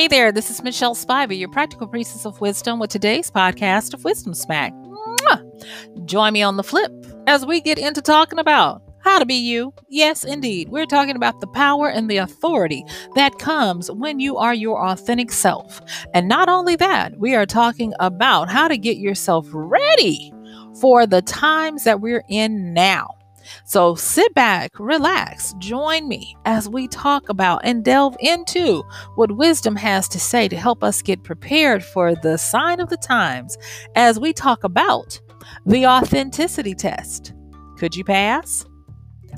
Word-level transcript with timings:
Hey 0.00 0.08
there, 0.08 0.32
this 0.32 0.48
is 0.50 0.62
Michelle 0.62 0.94
Spivey, 0.94 1.38
your 1.38 1.50
practical 1.50 1.86
priestess 1.86 2.24
of 2.24 2.40
wisdom, 2.40 2.78
with 2.78 2.88
today's 2.88 3.30
podcast 3.30 3.92
of 3.92 4.02
Wisdom 4.02 4.32
Smack. 4.32 4.72
Mwah! 4.72 6.06
Join 6.06 6.32
me 6.32 6.40
on 6.40 6.56
the 6.56 6.62
flip 6.62 6.90
as 7.26 7.44
we 7.44 7.60
get 7.60 7.76
into 7.78 8.00
talking 8.00 8.38
about 8.38 8.80
how 9.00 9.18
to 9.18 9.26
be 9.26 9.34
you. 9.34 9.74
Yes, 9.90 10.24
indeed. 10.24 10.70
We're 10.70 10.86
talking 10.86 11.16
about 11.16 11.42
the 11.42 11.48
power 11.48 11.90
and 11.90 12.10
the 12.10 12.16
authority 12.16 12.82
that 13.14 13.38
comes 13.38 13.90
when 13.90 14.20
you 14.20 14.38
are 14.38 14.54
your 14.54 14.82
authentic 14.82 15.30
self. 15.30 15.82
And 16.14 16.28
not 16.28 16.48
only 16.48 16.76
that, 16.76 17.18
we 17.18 17.34
are 17.34 17.44
talking 17.44 17.92
about 18.00 18.50
how 18.50 18.68
to 18.68 18.78
get 18.78 18.96
yourself 18.96 19.48
ready 19.52 20.32
for 20.80 21.06
the 21.06 21.20
times 21.20 21.84
that 21.84 22.00
we're 22.00 22.24
in 22.30 22.72
now. 22.72 23.19
So 23.64 23.94
sit 23.94 24.34
back, 24.34 24.72
relax, 24.78 25.54
join 25.58 26.08
me 26.08 26.36
as 26.44 26.68
we 26.68 26.88
talk 26.88 27.28
about 27.28 27.60
and 27.64 27.84
delve 27.84 28.16
into 28.20 28.82
what 29.14 29.36
wisdom 29.36 29.76
has 29.76 30.08
to 30.08 30.20
say 30.20 30.48
to 30.48 30.56
help 30.56 30.82
us 30.82 31.02
get 31.02 31.22
prepared 31.22 31.84
for 31.84 32.14
the 32.14 32.36
sign 32.36 32.80
of 32.80 32.88
the 32.88 32.96
times 32.96 33.56
as 33.94 34.18
we 34.18 34.32
talk 34.32 34.64
about 34.64 35.20
the 35.66 35.86
authenticity 35.86 36.74
test. 36.74 37.32
Could 37.78 37.96
you 37.96 38.04
pass? 38.04 38.64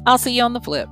I'll 0.06 0.18
see 0.18 0.36
you 0.36 0.42
on 0.42 0.52
the 0.52 0.60
flip. 0.60 0.88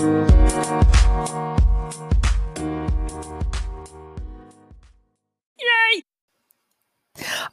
Yay! 0.00 0.49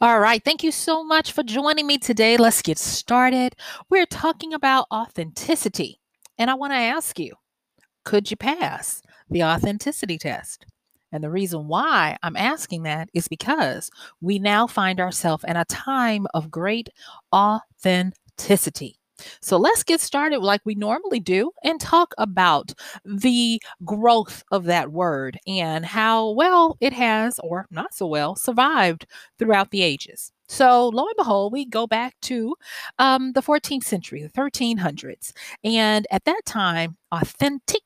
All 0.00 0.20
right. 0.20 0.44
Thank 0.44 0.62
you 0.62 0.70
so 0.70 1.02
much 1.02 1.32
for 1.32 1.42
joining 1.42 1.86
me 1.86 1.98
today. 1.98 2.36
Let's 2.36 2.62
get 2.62 2.78
started. 2.78 3.56
We're 3.90 4.06
talking 4.06 4.54
about 4.54 4.86
authenticity. 4.92 6.00
And 6.38 6.50
I 6.50 6.54
want 6.54 6.72
to 6.72 6.76
ask 6.76 7.18
you 7.18 7.34
could 8.04 8.30
you 8.30 8.36
pass 8.36 9.02
the 9.28 9.42
authenticity 9.42 10.16
test? 10.16 10.66
And 11.10 11.24
the 11.24 11.30
reason 11.30 11.66
why 11.66 12.16
I'm 12.22 12.36
asking 12.36 12.84
that 12.84 13.08
is 13.12 13.26
because 13.28 13.90
we 14.20 14.38
now 14.38 14.68
find 14.68 15.00
ourselves 15.00 15.44
in 15.48 15.56
a 15.56 15.64
time 15.64 16.26
of 16.32 16.50
great 16.50 16.90
authenticity. 17.34 18.97
So 19.40 19.56
let's 19.56 19.82
get 19.82 20.00
started 20.00 20.40
like 20.40 20.60
we 20.64 20.74
normally 20.74 21.20
do 21.20 21.50
and 21.64 21.80
talk 21.80 22.14
about 22.18 22.72
the 23.04 23.60
growth 23.84 24.44
of 24.50 24.64
that 24.64 24.92
word 24.92 25.38
and 25.46 25.84
how 25.84 26.30
well 26.30 26.76
it 26.80 26.92
has, 26.92 27.38
or 27.40 27.66
not 27.70 27.94
so 27.94 28.06
well, 28.06 28.36
survived 28.36 29.06
throughout 29.38 29.70
the 29.70 29.82
ages. 29.82 30.32
So, 30.50 30.88
lo 30.88 31.04
and 31.04 31.14
behold, 31.18 31.52
we 31.52 31.66
go 31.66 31.86
back 31.86 32.16
to 32.22 32.56
um, 32.98 33.32
the 33.32 33.42
14th 33.42 33.84
century, 33.84 34.22
the 34.22 34.30
1300s. 34.30 35.32
And 35.62 36.06
at 36.10 36.24
that 36.24 36.42
time, 36.46 36.96
authentic 37.12 37.82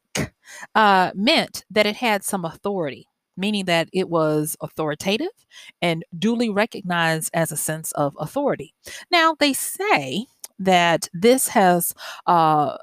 uh, 0.75 1.11
meant 1.15 1.65
that 1.71 1.87
it 1.87 1.97
had 1.97 2.25
some 2.25 2.45
authority 2.45 3.09
meaning 3.35 3.65
that 3.65 3.89
it 3.95 4.11
was 4.11 4.59
authoritative 4.61 5.31
and 5.81 6.05
duly 6.19 6.51
recognized 6.51 7.31
as 7.33 7.51
a 7.51 7.57
sense 7.57 7.91
of 7.93 8.15
authority. 8.21 8.75
Now, 9.11 9.35
they 9.41 9.55
say 9.55 10.27
that 10.65 11.09
this 11.13 11.49
has 11.49 11.95
uh, 12.27 12.77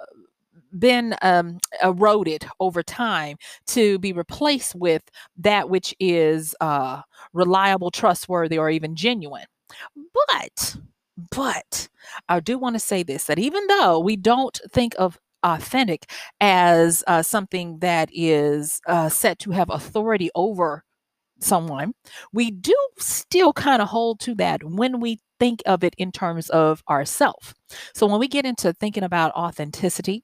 been 0.78 1.16
um, 1.22 1.60
eroded 1.84 2.46
over 2.60 2.84
time 2.84 3.38
to 3.68 3.98
be 4.00 4.14
replaced 4.14 4.76
with 4.76 5.02
that 5.38 5.70
which 5.70 5.96
is 6.00 6.56
uh, 6.62 7.02
reliable, 7.34 7.92
trustworthy, 7.92 8.58
or 8.58 8.70
even 8.70 8.96
genuine. 8.96 9.46
But 10.14 10.78
but 11.32 11.90
I 12.30 12.40
do 12.40 12.58
want 12.58 12.76
to 12.76 12.80
say 12.80 13.04
this 13.04 13.26
that 13.26 13.40
even 13.40 13.66
though 13.68 14.00
we 14.00 14.16
don't 14.16 14.60
think 14.72 14.96
of 14.98 15.18
authentic 15.44 16.10
as 16.42 17.04
uh, 17.08 17.22
something 17.22 17.80
that 17.80 18.10
is 18.14 18.82
uh, 18.88 19.10
set 19.10 19.40
to 19.40 19.52
have 19.52 19.70
authority 19.70 20.30
over 20.36 20.84
someone, 21.40 21.94
we 22.34 22.52
do 22.52 22.76
still 22.98 23.54
kind 23.54 23.82
of 23.82 23.88
hold 23.88 24.20
to 24.22 24.36
that 24.36 24.64
when 24.64 25.00
we 25.00 25.20
think 25.40 25.62
of 25.66 25.84
it 25.84 25.96
in 25.98 26.12
terms 26.12 26.50
of 26.50 26.84
ourself. 26.90 27.54
So 27.94 28.08
when 28.08 28.20
we 28.20 28.28
get 28.28 28.46
into 28.46 28.74
thinking 28.74 29.04
about 29.04 29.34
authenticity, 29.34 30.24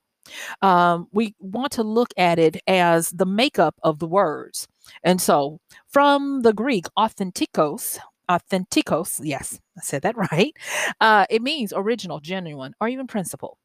um, 0.62 1.08
we 1.12 1.36
want 1.40 1.72
to 1.74 1.84
look 1.84 2.10
at 2.18 2.40
it 2.40 2.58
as 2.68 3.12
the 3.12 3.26
makeup 3.26 3.76
of 3.84 4.00
the 4.00 4.08
words. 4.08 4.68
And 5.04 5.22
so 5.22 5.60
from 5.88 6.42
the 6.42 6.54
Greek 6.54 6.86
authentikos, 6.98 8.00
authentikos, 8.30 9.22
yes, 9.24 9.60
I 9.78 9.82
said 9.82 10.02
that 10.02 10.18
right, 10.32 10.56
uh, 11.00 11.26
it 11.30 11.42
means 11.42 11.74
original, 11.76 12.20
genuine, 12.20 12.74
or 12.82 12.88
even 12.88 13.08
principle 13.08 13.58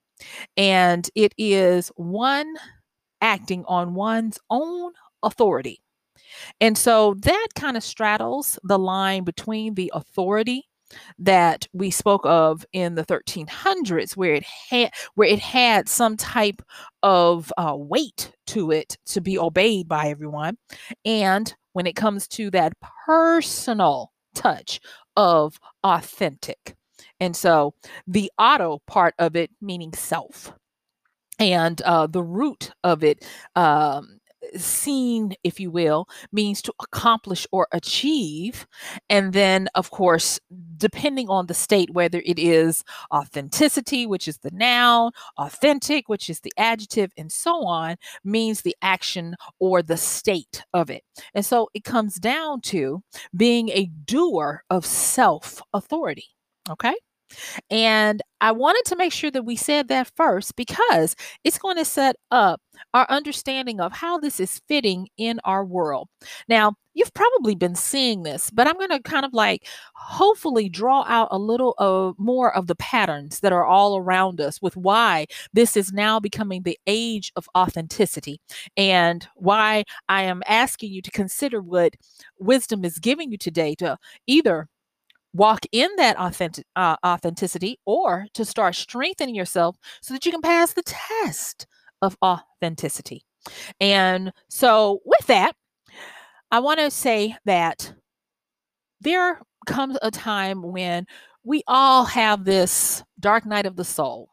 and 0.57 1.09
it 1.15 1.35
is 1.39 1.89
one 1.97 2.55
acting 3.21 3.65
on 3.67 3.95
one's 3.95 4.39
own 4.51 4.93
authority. 5.23 5.81
And 6.61 6.79
so 6.79 7.15
that 7.21 7.49
kind 7.55 7.77
of 7.77 7.85
straddles 7.85 8.59
the 8.63 8.79
line 8.79 9.25
between 9.25 9.75
the 9.75 9.93
authority 9.95 10.65
that 11.19 11.67
we 11.73 11.91
spoke 11.91 12.23
of 12.25 12.65
in 12.73 12.95
the 12.95 13.05
1300s 13.05 14.17
where 14.17 14.35
it 14.35 14.45
had 14.71 14.93
where 15.15 15.29
it 15.29 15.39
had 15.39 15.89
some 15.89 16.17
type 16.17 16.63
of 17.03 17.53
uh, 17.57 17.75
weight 17.77 18.33
to 18.47 18.71
it 18.71 18.97
to 19.07 19.21
be 19.21 19.39
obeyed 19.39 19.89
by 19.89 20.09
everyone. 20.09 20.57
And 21.05 21.55
when 21.73 21.87
it 21.87 21.97
comes 21.97 22.27
to 22.29 22.51
that 22.51 22.73
personal 23.07 24.13
touch 24.35 24.81
of 25.17 25.59
authentic. 25.85 26.77
And 27.19 27.37
so 27.37 27.75
the 28.07 28.31
auto 28.39 28.81
part 28.87 29.15
of 29.19 29.37
it, 29.37 29.51
meaning 29.61 29.93
self, 29.93 30.53
and 31.39 31.81
uh, 31.83 32.07
the 32.07 32.23
root 32.23 32.71
of 32.85 33.03
it, 33.03 33.25
um, 33.57 34.20
seen, 34.57 35.35
if 35.45 35.61
you 35.61 35.71
will, 35.71 36.09
means 36.33 36.63
to 36.63 36.73
accomplish 36.83 37.47
or 37.53 37.69
achieve. 37.73 38.67
And 39.09 39.33
then, 39.33 39.69
of 39.75 39.91
course, 39.91 40.41
depending 40.77 41.29
on 41.29 41.47
the 41.47 41.55
state, 41.55 41.91
whether 41.91 42.23
it 42.25 42.39
is 42.39 42.85
authenticity, 43.13 44.07
which 44.07 44.29
is 44.29 44.39
the 44.39 44.51
noun, 44.53 45.13
authentic, 45.39 46.09
which 46.09 46.31
is 46.31 46.41
the 46.41 46.53
adjective, 46.57 47.13
and 47.17 47.31
so 47.31 47.65
on, 47.65 47.97
means 48.25 48.63
the 48.63 48.77
action 48.83 49.35
or 49.59 49.83
the 49.83 49.97
state 49.97 50.63
of 50.75 50.91
it. 50.91 51.03
And 51.35 51.45
so 51.45 51.69
it 51.75 51.85
comes 51.85 52.17
down 52.17 52.61
to 52.63 53.03
being 53.37 53.69
a 53.71 53.87
doer 54.05 54.65
of 54.71 54.87
self 54.87 55.63
authority. 55.73 56.27
Okay. 56.69 56.95
And 57.71 58.23
I 58.41 58.53
wanted 58.53 58.85
to 58.87 58.97
make 58.97 59.13
sure 59.13 59.31
that 59.31 59.45
we 59.45 59.57
said 59.57 59.89
that 59.89 60.11
first 60.17 60.57
because 60.57 61.15
it's 61.45 61.59
going 61.59 61.77
to 61.77 61.85
set 61.85 62.17
up 62.31 62.61
our 62.95 63.07
understanding 63.11 63.81
of 63.81 63.93
how 63.93 64.19
this 64.19 64.41
is 64.41 64.61
fitting 64.69 65.09
in 65.17 65.41
our 65.45 65.65
world. 65.65 66.09
Now, 66.49 66.75
you've 66.95 67.15
probably 67.15 67.55
been 67.55 67.75
seeing 67.75 68.23
this, 68.23 68.51
but 68.51 68.67
I'm 68.67 68.75
going 68.75 68.91
to 68.91 69.03
kind 69.03 69.25
of 69.25 69.33
like 69.33 69.67
hopefully 69.95 70.69
draw 70.69 71.05
out 71.07 71.29
a 71.31 71.39
little 71.39 71.75
of 71.79 72.15
more 72.19 72.55
of 72.55 72.67
the 72.67 72.75
patterns 72.77 73.41
that 73.41 73.53
are 73.53 73.65
all 73.65 73.97
around 73.97 74.41
us 74.41 74.61
with 74.61 74.77
why 74.77 75.27
this 75.53 75.77
is 75.77 75.93
now 75.93 76.19
becoming 76.19 76.63
the 76.63 76.79
age 76.87 77.33
of 77.37 77.49
authenticity 77.57 78.41
and 78.77 79.29
why 79.37 79.85
I 80.09 80.23
am 80.23 80.43
asking 80.47 80.93
you 80.93 81.03
to 81.03 81.11
consider 81.11 81.61
what 81.61 81.95
wisdom 82.39 82.85
is 82.85 82.99
giving 82.99 83.31
you 83.31 83.39
today 83.39 83.75
to 83.77 83.97
either 84.27 84.69
walk 85.33 85.61
in 85.73 85.89
that 85.97 86.19
authentic 86.19 86.65
uh, 86.77 86.97
authenticity 87.05 87.79
or 87.87 88.27
to 88.35 88.45
start 88.45 88.75
strengthening 88.75 89.35
yourself 89.35 89.77
so 90.03 90.15
that 90.15 90.27
you 90.27 90.33
can 90.33 90.43
pass 90.43 90.73
the 90.73 90.83
test 90.83 91.67
of 92.03 92.17
authenticity. 92.25 93.23
And 93.81 94.33
so 94.49 95.01
with 95.05 95.27
that, 95.27 95.53
I 96.51 96.59
want 96.61 96.81
to 96.81 96.91
say 96.91 97.37
that 97.45 97.93
there 99.01 99.41
comes 99.67 99.99
a 100.03 100.11
time 100.11 100.63
when 100.63 101.07
we 101.45 101.63
all 101.67 102.05
have 102.05 102.45
this 102.45 103.03
dark 103.19 103.47
night 103.47 103.67
of 103.67 103.77
the 103.77 103.85
soul 103.85 104.29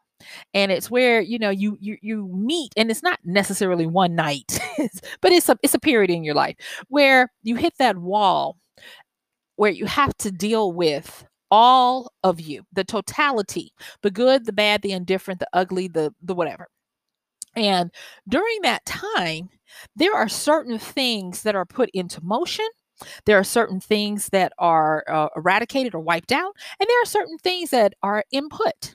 and 0.52 0.72
it's 0.72 0.90
where 0.90 1.20
you 1.20 1.38
know 1.38 1.50
you 1.50 1.76
you 1.80 1.96
you 2.02 2.28
meet 2.34 2.72
and 2.76 2.90
it's 2.90 3.02
not 3.02 3.20
necessarily 3.24 3.86
one 3.86 4.14
night 4.14 4.58
but 5.20 5.32
it's 5.32 5.48
a 5.48 5.56
it's 5.62 5.74
a 5.74 5.78
period 5.78 6.10
in 6.10 6.24
your 6.24 6.34
life 6.34 6.56
where 6.88 7.30
you 7.42 7.54
hit 7.54 7.72
that 7.78 7.96
wall 7.96 8.56
where 9.58 9.70
you 9.70 9.86
have 9.86 10.16
to 10.18 10.30
deal 10.30 10.72
with 10.72 11.24
all 11.50 12.12
of 12.24 12.40
you 12.40 12.62
the 12.72 12.84
totality 12.84 13.72
the 14.02 14.10
good 14.10 14.44
the 14.46 14.52
bad 14.52 14.82
the 14.82 14.92
indifferent 14.92 15.40
the 15.40 15.48
ugly 15.52 15.88
the 15.88 16.12
the 16.22 16.34
whatever 16.34 16.68
and 17.56 17.90
during 18.28 18.60
that 18.62 18.84
time 18.84 19.48
there 19.96 20.14
are 20.14 20.28
certain 20.28 20.78
things 20.78 21.42
that 21.42 21.54
are 21.54 21.64
put 21.64 21.90
into 21.94 22.22
motion 22.22 22.66
there 23.24 23.38
are 23.38 23.44
certain 23.44 23.80
things 23.80 24.28
that 24.30 24.52
are 24.58 25.04
uh, 25.08 25.28
eradicated 25.36 25.94
or 25.94 26.00
wiped 26.00 26.32
out, 26.32 26.56
and 26.80 26.88
there 26.88 27.02
are 27.02 27.06
certain 27.06 27.38
things 27.38 27.70
that 27.70 27.94
are 28.02 28.24
input. 28.32 28.94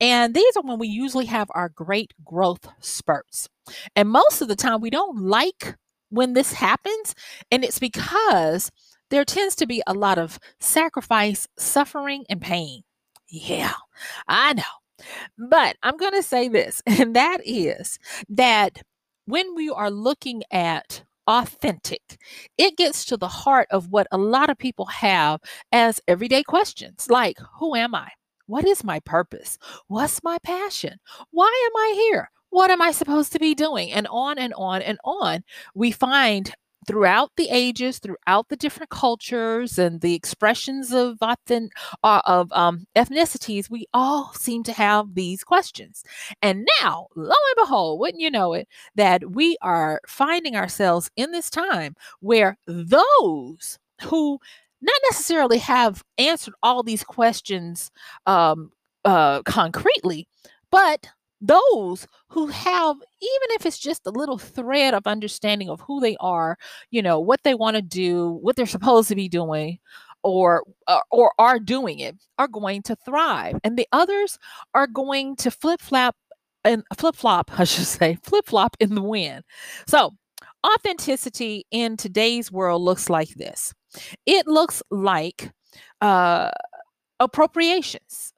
And 0.00 0.34
these 0.34 0.56
are 0.56 0.62
when 0.62 0.78
we 0.78 0.88
usually 0.88 1.26
have 1.26 1.48
our 1.54 1.68
great 1.68 2.12
growth 2.24 2.68
spurts. 2.80 3.48
And 3.96 4.08
most 4.08 4.40
of 4.40 4.48
the 4.48 4.56
time, 4.56 4.80
we 4.80 4.90
don't 4.90 5.18
like 5.18 5.76
when 6.10 6.32
this 6.34 6.52
happens. 6.52 7.14
And 7.50 7.64
it's 7.64 7.78
because 7.80 8.70
there 9.10 9.24
tends 9.24 9.54
to 9.56 9.66
be 9.66 9.82
a 9.86 9.94
lot 9.94 10.18
of 10.18 10.38
sacrifice, 10.60 11.48
suffering, 11.58 12.24
and 12.28 12.40
pain. 12.40 12.82
Yeah, 13.28 13.74
I 14.28 14.54
know. 14.54 14.62
But 15.38 15.76
I'm 15.82 15.96
going 15.96 16.12
to 16.12 16.22
say 16.22 16.48
this, 16.48 16.82
and 16.86 17.14
that 17.16 17.38
is 17.44 17.98
that 18.28 18.82
when 19.26 19.54
we 19.54 19.70
are 19.70 19.90
looking 19.90 20.42
at 20.50 21.02
authentic. 21.26 22.18
It 22.58 22.76
gets 22.76 23.04
to 23.06 23.16
the 23.16 23.28
heart 23.28 23.68
of 23.70 23.88
what 23.90 24.06
a 24.12 24.18
lot 24.18 24.50
of 24.50 24.58
people 24.58 24.86
have 24.86 25.40
as 25.72 26.00
everyday 26.06 26.42
questions 26.42 27.08
like, 27.08 27.38
Who 27.58 27.74
am 27.74 27.94
I? 27.94 28.10
What 28.46 28.66
is 28.66 28.84
my 28.84 29.00
purpose? 29.00 29.58
What's 29.88 30.22
my 30.22 30.38
passion? 30.42 30.98
Why 31.30 31.70
am 31.70 31.76
I 31.76 31.94
here? 31.96 32.30
What 32.50 32.70
am 32.70 32.82
I 32.82 32.92
supposed 32.92 33.32
to 33.32 33.38
be 33.38 33.54
doing? 33.54 33.90
And 33.90 34.06
on 34.10 34.38
and 34.38 34.52
on 34.54 34.82
and 34.82 34.98
on. 35.04 35.42
We 35.74 35.90
find 35.90 36.52
throughout 36.86 37.32
the 37.36 37.48
ages, 37.50 37.98
throughout 37.98 38.48
the 38.48 38.56
different 38.56 38.90
cultures 38.90 39.78
and 39.78 40.00
the 40.00 40.14
expressions 40.14 40.92
of 40.92 41.18
authentic, 41.20 41.72
uh, 42.02 42.22
of 42.26 42.52
um, 42.52 42.86
ethnicities, 42.96 43.70
we 43.70 43.86
all 43.92 44.32
seem 44.34 44.62
to 44.64 44.72
have 44.72 45.14
these 45.14 45.44
questions. 45.44 46.04
And 46.42 46.66
now, 46.80 47.08
lo 47.14 47.34
and 47.34 47.56
behold, 47.56 48.00
wouldn't 48.00 48.20
you 48.20 48.30
know 48.30 48.52
it, 48.52 48.68
that 48.94 49.32
we 49.32 49.56
are 49.62 50.00
finding 50.06 50.56
ourselves 50.56 51.10
in 51.16 51.32
this 51.32 51.50
time 51.50 51.96
where 52.20 52.58
those 52.66 53.78
who 54.02 54.38
not 54.80 55.00
necessarily 55.10 55.58
have 55.58 56.04
answered 56.18 56.54
all 56.62 56.82
these 56.82 57.04
questions 57.04 57.90
um, 58.26 58.70
uh, 59.04 59.42
concretely, 59.42 60.28
but 60.70 61.08
those 61.46 62.06
who 62.28 62.46
have 62.46 62.96
even 62.96 63.48
if 63.50 63.66
it's 63.66 63.78
just 63.78 64.06
a 64.06 64.10
little 64.10 64.38
thread 64.38 64.94
of 64.94 65.06
understanding 65.06 65.68
of 65.68 65.80
who 65.82 66.00
they 66.00 66.16
are 66.20 66.56
you 66.90 67.02
know 67.02 67.20
what 67.20 67.42
they 67.44 67.54
want 67.54 67.76
to 67.76 67.82
do 67.82 68.38
what 68.42 68.56
they're 68.56 68.66
supposed 68.66 69.08
to 69.08 69.14
be 69.14 69.28
doing 69.28 69.78
or 70.24 70.64
uh, 70.88 71.00
or 71.10 71.32
are 71.38 71.60
doing 71.60 72.00
it 72.00 72.16
are 72.38 72.48
going 72.48 72.82
to 72.82 72.96
thrive. 72.96 73.60
And 73.62 73.76
the 73.78 73.86
others 73.92 74.38
are 74.74 74.86
going 74.88 75.36
to 75.36 75.50
flip 75.50 75.80
flop 75.80 76.16
and 76.64 76.82
flip 76.98 77.14
flop 77.14 77.50
i 77.60 77.64
should 77.64 77.84
say 77.86 78.16
flip 78.22 78.46
flop 78.46 78.76
in 78.80 78.94
the 78.96 79.02
wind. 79.02 79.44
So 79.86 80.12
authenticity 80.66 81.66
in 81.70 81.96
today's 81.96 82.50
world 82.50 82.82
looks 82.82 83.08
like 83.10 83.28
this. 83.36 83.72
It 84.26 84.46
looks 84.48 84.82
like 84.90 85.52
uh 86.00 86.50
appropriations 87.20 88.33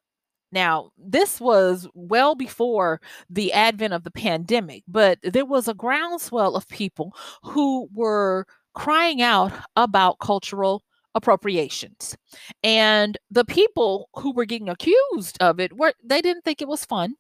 now, 0.57 0.91
this 0.99 1.41
was 1.41 1.87
well 1.95 2.35
before 2.35 3.01
the 3.31 3.53
advent 3.53 3.93
of 3.95 4.05
the 4.05 4.11
pandemic, 4.11 4.83
but 4.89 5.19
there 5.23 5.45
was 5.47 5.69
a 5.69 5.75
groundswell 5.75 6.57
of 6.57 6.69
people 6.69 7.15
who 7.43 7.89
were 7.95 8.47
crying 8.75 9.23
out 9.23 9.53
about 9.77 10.19
cultural 10.21 10.83
appropriations. 11.15 12.17
And 12.63 13.19
the 13.31 13.45
people 13.45 14.09
who 14.15 14.33
were 14.33 14.47
getting 14.47 14.69
accused 14.69 15.39
of 15.41 15.61
it 15.61 15.77
were 15.77 15.93
they 16.05 16.21
didn't 16.23 16.45
think 16.45 16.63
it 16.63 16.69
was 16.69 16.85
fun. 16.85 17.15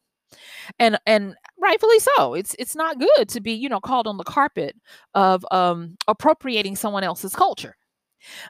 And 0.79 0.99
and 1.07 1.35
rightfully 1.59 1.99
so. 2.01 2.35
It's 2.35 2.57
it's 2.59 2.77
not 2.77 2.99
good 2.99 3.29
to 3.31 3.41
be, 3.41 3.53
you 3.53 3.69
know, 3.69 3.81
called 3.81 4.07
on 4.07 4.17
the 4.19 4.25
carpet 4.25 4.77
of 5.15 5.45
um 5.51 5.97
appropriating 6.09 6.77
someone 6.77 7.05
else's 7.05 7.35
culture. 7.35 7.77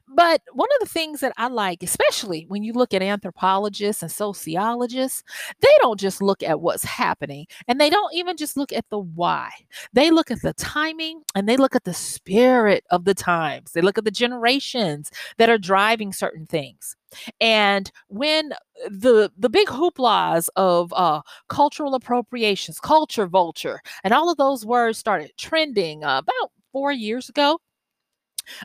But 0.08 0.42
one 0.52 0.68
of 0.74 0.80
the 0.80 0.92
things 0.92 1.20
that 1.20 1.32
I 1.36 1.48
like, 1.48 1.82
especially 1.82 2.44
when 2.48 2.62
you 2.62 2.72
look 2.72 2.94
at 2.94 3.02
anthropologists 3.02 4.02
and 4.02 4.10
sociologists, 4.10 5.22
they 5.60 5.68
don't 5.80 6.00
just 6.00 6.22
look 6.22 6.42
at 6.42 6.60
what's 6.60 6.84
happening 6.84 7.46
and 7.68 7.80
they 7.80 7.90
don't 7.90 8.14
even 8.14 8.36
just 8.36 8.56
look 8.56 8.72
at 8.72 8.84
the 8.90 8.98
why. 8.98 9.50
They 9.92 10.10
look 10.10 10.30
at 10.30 10.42
the 10.42 10.54
timing 10.54 11.22
and 11.34 11.48
they 11.48 11.56
look 11.56 11.74
at 11.74 11.84
the 11.84 11.94
spirit 11.94 12.84
of 12.90 13.04
the 13.04 13.14
times. 13.14 13.72
They 13.72 13.80
look 13.82 13.98
at 13.98 14.04
the 14.04 14.10
generations 14.10 15.10
that 15.38 15.50
are 15.50 15.58
driving 15.58 16.12
certain 16.12 16.46
things. 16.46 16.96
And 17.40 17.90
when 18.08 18.52
the 18.88 19.30
the 19.38 19.48
big 19.48 19.68
hooplas 19.68 20.48
of 20.56 20.92
uh, 20.92 21.22
cultural 21.48 21.94
appropriations, 21.94 22.80
culture 22.80 23.26
vulture, 23.26 23.80
and 24.04 24.12
all 24.12 24.30
of 24.30 24.36
those 24.36 24.66
words 24.66 24.98
started 24.98 25.32
trending 25.38 26.04
uh, 26.04 26.18
about 26.18 26.50
four 26.72 26.92
years 26.92 27.28
ago, 27.28 27.58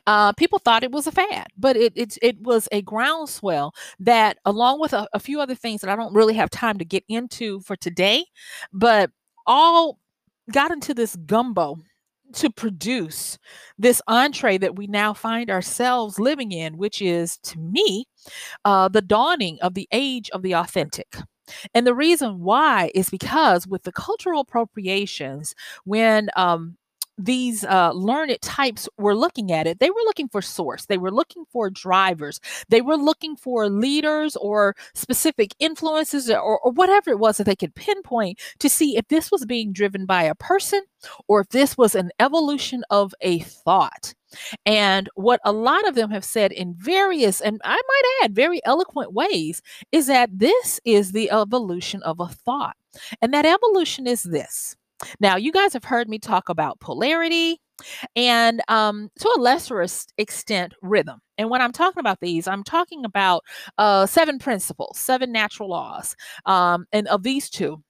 uh, 0.06 0.32
people 0.34 0.58
thought 0.58 0.84
it 0.84 0.92
was 0.92 1.06
a 1.06 1.12
fad, 1.12 1.48
but 1.56 1.76
it, 1.76 1.92
it, 1.96 2.18
it 2.22 2.40
was 2.42 2.68
a 2.72 2.82
groundswell 2.82 3.74
that, 3.98 4.38
along 4.44 4.80
with 4.80 4.92
a, 4.92 5.08
a 5.12 5.20
few 5.20 5.40
other 5.40 5.54
things 5.54 5.80
that 5.80 5.90
I 5.90 5.96
don't 5.96 6.14
really 6.14 6.34
have 6.34 6.50
time 6.50 6.78
to 6.78 6.84
get 6.84 7.04
into 7.08 7.60
for 7.60 7.76
today, 7.76 8.24
but 8.72 9.10
all 9.46 9.98
got 10.50 10.70
into 10.70 10.94
this 10.94 11.16
gumbo 11.16 11.76
to 12.34 12.50
produce 12.50 13.38
this 13.78 14.00
entree 14.08 14.58
that 14.58 14.76
we 14.76 14.86
now 14.86 15.12
find 15.12 15.50
ourselves 15.50 16.18
living 16.18 16.52
in, 16.52 16.78
which 16.78 17.02
is, 17.02 17.36
to 17.38 17.58
me, 17.58 18.06
uh, 18.64 18.88
the 18.88 19.02
dawning 19.02 19.58
of 19.60 19.74
the 19.74 19.88
age 19.92 20.30
of 20.30 20.42
the 20.42 20.54
authentic. 20.54 21.16
And 21.74 21.86
the 21.86 21.94
reason 21.94 22.40
why 22.40 22.90
is 22.94 23.10
because 23.10 23.66
with 23.66 23.82
the 23.82 23.92
cultural 23.92 24.40
appropriations, 24.40 25.54
when 25.84 26.30
um, 26.36 26.76
these 27.18 27.64
uh, 27.64 27.92
learned 27.92 28.36
types 28.40 28.88
were 28.98 29.14
looking 29.14 29.52
at 29.52 29.66
it, 29.66 29.80
they 29.80 29.90
were 29.90 30.02
looking 30.04 30.28
for 30.28 30.42
source. 30.42 30.86
They 30.86 30.98
were 30.98 31.10
looking 31.10 31.44
for 31.52 31.70
drivers. 31.70 32.40
They 32.68 32.80
were 32.80 32.96
looking 32.96 33.36
for 33.36 33.68
leaders 33.68 34.36
or 34.36 34.74
specific 34.94 35.54
influences 35.58 36.30
or, 36.30 36.58
or 36.60 36.72
whatever 36.72 37.10
it 37.10 37.18
was 37.18 37.36
that 37.36 37.44
they 37.44 37.56
could 37.56 37.74
pinpoint 37.74 38.40
to 38.58 38.68
see 38.68 38.96
if 38.96 39.08
this 39.08 39.30
was 39.30 39.44
being 39.44 39.72
driven 39.72 40.06
by 40.06 40.22
a 40.22 40.34
person 40.34 40.82
or 41.28 41.40
if 41.40 41.48
this 41.48 41.76
was 41.76 41.94
an 41.94 42.10
evolution 42.18 42.82
of 42.90 43.14
a 43.20 43.40
thought. 43.40 44.14
And 44.64 45.08
what 45.14 45.40
a 45.44 45.52
lot 45.52 45.86
of 45.86 45.94
them 45.94 46.10
have 46.10 46.24
said 46.24 46.52
in 46.52 46.74
various, 46.74 47.40
and 47.40 47.60
I 47.64 47.74
might 47.74 48.24
add, 48.24 48.34
very 48.34 48.64
eloquent 48.64 49.12
ways, 49.12 49.60
is 49.92 50.06
that 50.06 50.30
this 50.32 50.80
is 50.84 51.12
the 51.12 51.30
evolution 51.30 52.02
of 52.02 52.20
a 52.20 52.28
thought. 52.28 52.76
And 53.20 53.32
that 53.34 53.46
evolution 53.46 54.06
is 54.06 54.22
this 54.22 54.76
now, 55.20 55.36
you 55.36 55.52
guys 55.52 55.72
have 55.72 55.84
heard 55.84 56.08
me 56.08 56.18
talk 56.18 56.48
about 56.48 56.80
polarity 56.80 57.60
and 58.16 58.60
um, 58.68 59.10
to 59.18 59.28
a 59.36 59.40
lesser 59.40 59.84
extent, 60.18 60.74
rhythm. 60.82 61.20
And 61.38 61.50
when 61.50 61.60
I'm 61.60 61.72
talking 61.72 62.00
about 62.00 62.20
these, 62.20 62.46
I'm 62.46 62.62
talking 62.64 63.04
about 63.04 63.42
uh, 63.78 64.06
seven 64.06 64.38
principles, 64.38 64.98
seven 64.98 65.32
natural 65.32 65.70
laws. 65.70 66.14
Um, 66.46 66.86
and 66.92 67.08
of 67.08 67.22
these 67.22 67.50
two, 67.50 67.82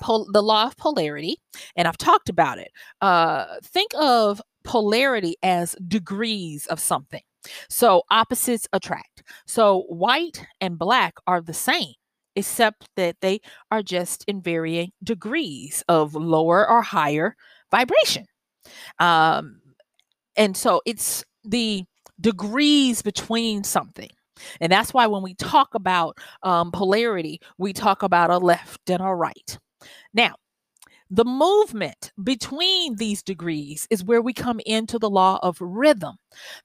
pol- 0.00 0.28
the 0.32 0.42
law 0.42 0.66
of 0.66 0.76
polarity, 0.76 1.36
and 1.76 1.86
I've 1.86 1.98
talked 1.98 2.28
about 2.28 2.58
it. 2.58 2.70
Uh, 3.00 3.46
think 3.62 3.92
of 3.94 4.40
polarity 4.64 5.36
as 5.42 5.76
degrees 5.88 6.66
of 6.66 6.80
something. 6.80 7.22
So 7.68 8.02
opposites 8.10 8.68
attract. 8.72 9.24
So 9.46 9.82
white 9.88 10.46
and 10.60 10.78
black 10.78 11.14
are 11.26 11.40
the 11.40 11.52
same 11.54 11.94
except 12.36 12.88
that 12.96 13.16
they 13.20 13.40
are 13.70 13.82
just 13.82 14.24
in 14.26 14.40
varying 14.40 14.92
degrees 15.02 15.84
of 15.88 16.14
lower 16.14 16.68
or 16.68 16.82
higher 16.82 17.36
vibration. 17.70 18.26
Um, 18.98 19.60
and 20.36 20.56
so 20.56 20.80
it's 20.86 21.24
the 21.44 21.84
degrees 22.20 23.02
between 23.02 23.64
something. 23.64 24.10
And 24.60 24.72
that's 24.72 24.94
why 24.94 25.06
when 25.06 25.22
we 25.22 25.34
talk 25.34 25.74
about 25.74 26.18
um, 26.42 26.72
polarity, 26.72 27.40
we 27.58 27.72
talk 27.72 28.02
about 28.02 28.30
a 28.30 28.38
left 28.38 28.88
and 28.90 29.00
a 29.00 29.14
right. 29.14 29.58
Now, 30.14 30.34
the 31.10 31.24
movement 31.26 32.10
between 32.24 32.96
these 32.96 33.22
degrees 33.22 33.86
is 33.90 34.02
where 34.02 34.22
we 34.22 34.32
come 34.32 34.60
into 34.64 34.98
the 34.98 35.10
law 35.10 35.38
of 35.42 35.58
rhythm. 35.60 36.16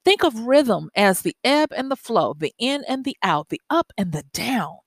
Think 0.06 0.24
of 0.24 0.40
rhythm 0.40 0.90
as 0.96 1.22
the 1.22 1.36
ebb 1.44 1.74
and 1.76 1.92
the 1.92 1.98
flow, 1.98 2.34
the 2.38 2.54
in 2.58 2.86
and 2.88 3.04
the 3.04 3.18
out, 3.22 3.50
the 3.50 3.62
up 3.70 3.92
and 3.98 4.14
the 4.14 4.24
down. 4.34 4.78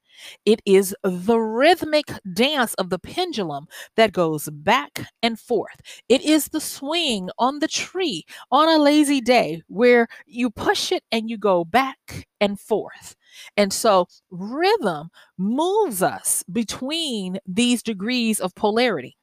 It 0.44 0.60
is 0.64 0.94
the 1.02 1.38
rhythmic 1.38 2.10
dance 2.32 2.74
of 2.74 2.90
the 2.90 2.98
pendulum 2.98 3.66
that 3.96 4.12
goes 4.12 4.48
back 4.50 5.06
and 5.22 5.38
forth. 5.38 5.80
It 6.08 6.22
is 6.22 6.48
the 6.48 6.60
swing 6.60 7.30
on 7.38 7.58
the 7.58 7.68
tree 7.68 8.24
on 8.50 8.68
a 8.68 8.82
lazy 8.82 9.20
day 9.20 9.62
where 9.68 10.08
you 10.26 10.50
push 10.50 10.92
it 10.92 11.04
and 11.12 11.28
you 11.30 11.38
go 11.38 11.64
back 11.64 12.26
and 12.40 12.58
forth. 12.58 13.16
And 13.56 13.72
so 13.72 14.06
rhythm 14.30 15.10
moves 15.38 16.02
us 16.02 16.44
between 16.50 17.38
these 17.46 17.82
degrees 17.82 18.40
of 18.40 18.54
polarity. 18.54 19.16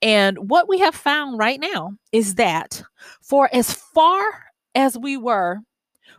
And 0.00 0.50
what 0.50 0.68
we 0.68 0.78
have 0.80 0.94
found 0.94 1.38
right 1.38 1.60
now 1.60 1.92
is 2.10 2.34
that 2.34 2.82
for 3.22 3.48
as 3.52 3.72
far 3.72 4.24
as 4.74 4.98
we 4.98 5.16
were 5.16 5.60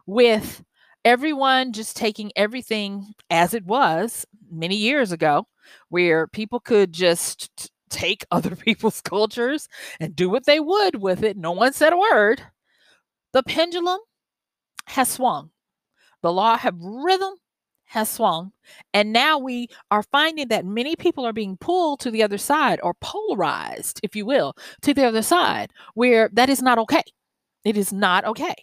with 0.05 0.63
everyone 1.05 1.73
just 1.73 1.97
taking 1.97 2.31
everything 2.35 3.13
as 3.29 3.53
it 3.53 3.65
was 3.65 4.25
many 4.51 4.75
years 4.75 5.11
ago, 5.11 5.47
where 5.89 6.27
people 6.27 6.59
could 6.59 6.93
just 6.93 7.71
take 7.89 8.25
other 8.31 8.55
people's 8.55 9.01
cultures 9.01 9.67
and 9.99 10.15
do 10.15 10.29
what 10.29 10.45
they 10.45 10.59
would 10.59 11.01
with 11.01 11.23
it. 11.23 11.37
No 11.37 11.51
one 11.51 11.73
said 11.73 11.93
a 11.93 11.97
word. 11.97 12.41
The 13.33 13.43
pendulum 13.43 13.99
has 14.85 15.09
swung. 15.09 15.51
The 16.21 16.31
law 16.31 16.59
of 16.63 16.75
rhythm 16.79 17.33
has 17.85 18.09
swung. 18.09 18.51
And 18.93 19.13
now 19.13 19.37
we 19.37 19.67
are 19.91 20.03
finding 20.03 20.47
that 20.47 20.65
many 20.65 20.95
people 20.95 21.25
are 21.25 21.33
being 21.33 21.57
pulled 21.57 21.99
to 22.01 22.11
the 22.11 22.23
other 22.23 22.37
side 22.37 22.79
or 22.81 22.95
polarized, 22.95 23.99
if 24.03 24.15
you 24.15 24.25
will, 24.25 24.55
to 24.81 24.93
the 24.93 25.05
other 25.05 25.21
side, 25.21 25.71
where 25.93 26.29
that 26.33 26.49
is 26.49 26.61
not 26.61 26.79
okay. 26.79 27.03
It 27.65 27.77
is 27.77 27.93
not 27.93 28.25
okay. 28.25 28.55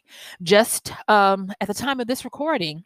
Just 0.42 0.92
um, 1.08 1.52
at 1.60 1.68
the 1.68 1.74
time 1.74 2.00
of 2.00 2.06
this 2.06 2.24
recording, 2.24 2.84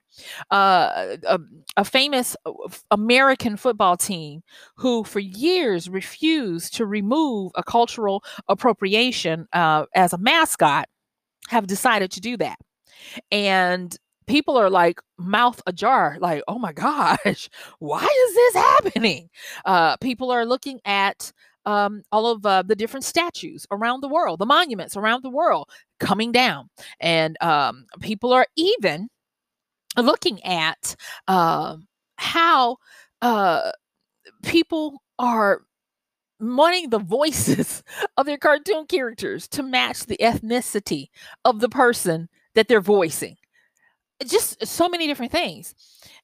uh, 0.50 1.16
a, 1.26 1.38
a, 1.76 1.84
famous 1.84 2.36
uh, 2.46 2.52
American 2.90 3.56
football 3.56 3.96
team 3.96 4.42
who, 4.76 5.02
for 5.02 5.18
years, 5.18 5.88
refused 5.88 6.74
to 6.76 6.86
remove 6.86 7.50
a 7.56 7.64
cultural 7.64 8.22
appropriation 8.48 9.48
uh, 9.52 9.86
as 9.94 10.12
a 10.12 10.18
mascot, 10.18 10.88
have 11.48 11.66
decided 11.66 12.12
to 12.12 12.20
do 12.20 12.36
that. 12.36 12.58
And 13.32 13.96
people 14.26 14.56
are 14.56 14.70
like 14.70 15.00
mouth 15.18 15.60
ajar, 15.66 16.16
like, 16.20 16.42
oh 16.48 16.58
my 16.58 16.72
gosh, 16.72 17.50
why 17.78 18.04
is 18.04 18.34
this 18.34 18.54
happening? 18.54 19.30
Uh, 19.64 19.96
people 19.98 20.30
are 20.30 20.46
looking 20.46 20.80
at 20.84 21.32
um, 21.66 22.02
all 22.12 22.26
of 22.26 22.44
uh, 22.44 22.62
the 22.62 22.76
different 22.76 23.04
statues 23.04 23.66
around 23.70 24.00
the 24.00 24.08
world, 24.08 24.38
the 24.38 24.46
monuments 24.46 24.96
around 24.96 25.22
the 25.22 25.30
world 25.30 25.68
coming 26.00 26.32
down. 26.32 26.68
And 27.00 27.36
um, 27.42 27.86
people 28.00 28.32
are 28.32 28.46
even 28.56 29.08
looking 29.96 30.42
at 30.44 30.96
uh, 31.28 31.76
how 32.16 32.76
uh, 33.22 33.70
people 34.42 35.02
are 35.18 35.62
wanting 36.40 36.90
the 36.90 36.98
voices 36.98 37.82
of 38.16 38.26
their 38.26 38.38
cartoon 38.38 38.86
characters 38.86 39.48
to 39.48 39.62
match 39.62 40.06
the 40.06 40.18
ethnicity 40.18 41.08
of 41.44 41.60
the 41.60 41.68
person 41.68 42.28
that 42.54 42.68
they're 42.68 42.80
voicing. 42.80 43.36
Just 44.24 44.64
so 44.66 44.88
many 44.88 45.06
different 45.06 45.32
things. 45.32 45.74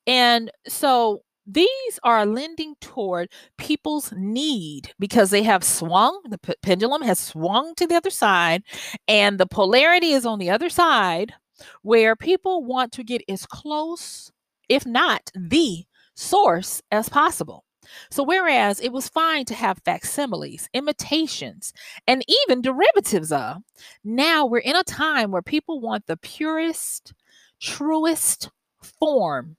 And 0.06 0.50
so 0.68 1.22
these 1.46 1.98
are 2.02 2.26
lending 2.26 2.74
toward 2.80 3.30
people's 3.58 4.12
need 4.16 4.92
because 4.98 5.30
they 5.30 5.42
have 5.42 5.64
swung, 5.64 6.20
the 6.28 6.38
p- 6.38 6.54
pendulum 6.62 7.02
has 7.02 7.18
swung 7.18 7.74
to 7.76 7.86
the 7.86 7.96
other 7.96 8.10
side, 8.10 8.62
and 9.08 9.38
the 9.38 9.46
polarity 9.46 10.12
is 10.12 10.26
on 10.26 10.38
the 10.38 10.50
other 10.50 10.68
side 10.68 11.34
where 11.82 12.16
people 12.16 12.64
want 12.64 12.92
to 12.92 13.04
get 13.04 13.22
as 13.28 13.46
close, 13.46 14.30
if 14.68 14.86
not 14.86 15.30
the 15.34 15.84
source, 16.14 16.82
as 16.90 17.08
possible. 17.08 17.64
So, 18.10 18.22
whereas 18.22 18.80
it 18.80 18.92
was 18.92 19.08
fine 19.08 19.44
to 19.46 19.54
have 19.54 19.82
facsimiles, 19.84 20.68
imitations, 20.74 21.72
and 22.06 22.24
even 22.46 22.62
derivatives 22.62 23.32
of, 23.32 23.62
now 24.04 24.46
we're 24.46 24.58
in 24.58 24.76
a 24.76 24.84
time 24.84 25.32
where 25.32 25.42
people 25.42 25.80
want 25.80 26.06
the 26.06 26.16
purest, 26.16 27.12
truest 27.60 28.50
form 28.80 29.56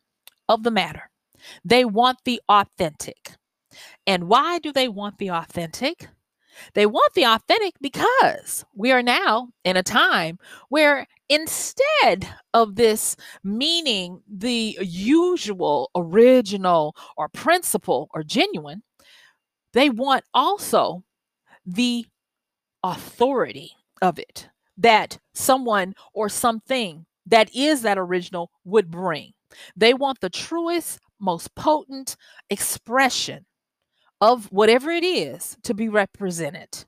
of 0.48 0.64
the 0.64 0.72
matter. 0.72 1.11
They 1.64 1.86
want 1.86 2.20
the 2.26 2.42
authentic. 2.50 3.32
And 4.06 4.28
why 4.28 4.60
do 4.60 4.72
they 4.72 4.88
want 4.88 5.18
the 5.18 5.30
authentic? 5.32 6.10
They 6.74 6.86
want 6.86 7.14
the 7.14 7.26
authentic 7.26 7.74
because 7.80 8.66
we 8.76 8.92
are 8.92 9.02
now 9.02 9.50
in 9.64 9.78
a 9.78 9.84
time 9.84 10.38
where 10.70 11.08
instead 11.30 12.28
of 12.54 12.76
this 12.76 13.16
meaning 13.44 14.22
the 14.30 14.78
usual, 14.82 15.90
original, 15.96 16.96
or 17.16 17.30
principle 17.30 18.10
or 18.14 18.24
genuine, 18.24 18.84
they 19.74 19.90
want 19.90 20.26
also 20.34 21.04
the 21.66 22.06
authority 22.84 23.72
of 24.02 24.20
it 24.20 24.50
that 24.78 25.20
someone 25.34 25.94
or 26.14 26.28
something 26.28 27.06
that 27.26 27.54
is 27.56 27.84
that 27.84 27.98
original 27.98 28.52
would 28.66 28.90
bring. 28.90 29.32
They 29.76 29.94
want 29.94 30.20
the 30.22 30.30
truest, 30.30 31.00
most 31.22 31.54
potent 31.56 32.16
expression 32.50 33.46
of 34.20 34.46
whatever 34.52 34.92
it 34.92 35.04
is 35.04 35.58
to 35.64 35.74
be 35.74 35.90
represented. 35.90 36.86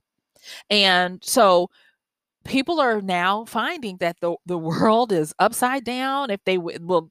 And 0.70 1.24
so 1.24 1.70
people 2.44 2.80
are 2.80 3.02
now 3.02 3.46
finding 3.46 3.98
that 3.98 4.18
the, 4.22 4.36
the 4.46 4.58
world 4.58 5.12
is 5.12 5.34
upside 5.40 5.84
down. 5.84 6.30
If 6.30 6.44
they 6.46 6.58
would, 6.58 6.86
well, 6.86 7.10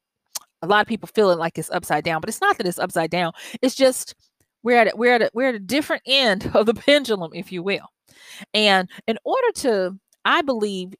a 0.63 0.67
lot 0.67 0.83
of 0.83 0.87
people 0.87 1.09
feel 1.15 1.31
it 1.31 1.39
like 1.39 1.59
it's 1.59 1.71
upside 1.71 2.05
down, 2.05 2.21
but 2.21 2.29
it's 2.29 2.41
not 2.41 2.57
that 2.59 2.67
it's 2.67 2.79
upside 2.79 3.11
down. 3.11 3.33
It's 3.61 3.75
just 3.75 4.15
we're 4.63 4.79
at 4.79 4.89
a, 4.89 4.97
we're 4.97 5.15
at 5.15 5.23
a, 5.23 5.31
we're 5.35 5.49
at 5.49 5.55
a 5.55 5.61
different 5.61 6.03
end 6.07 6.51
of 6.55 6.67
the 6.67 6.75
pendulum, 6.75 7.33
if 7.35 7.51
you 7.53 7.63
will. 7.63 7.89
And 8.55 8.89
in 9.07 9.19
order 9.25 9.53
to, 9.57 9.99
I 10.25 10.43
believe, 10.43 10.95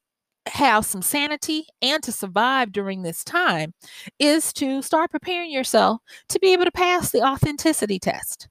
have 0.47 0.85
some 0.85 1.01
sanity 1.01 1.65
and 1.81 2.03
to 2.03 2.11
survive 2.11 2.71
during 2.71 3.03
this 3.03 3.23
time 3.23 3.73
is 4.19 4.51
to 4.53 4.81
start 4.81 5.11
preparing 5.11 5.51
yourself 5.51 6.01
to 6.29 6.39
be 6.39 6.53
able 6.53 6.65
to 6.65 6.71
pass 6.71 7.11
the 7.11 7.21
authenticity 7.21 7.99
test. 7.99 8.47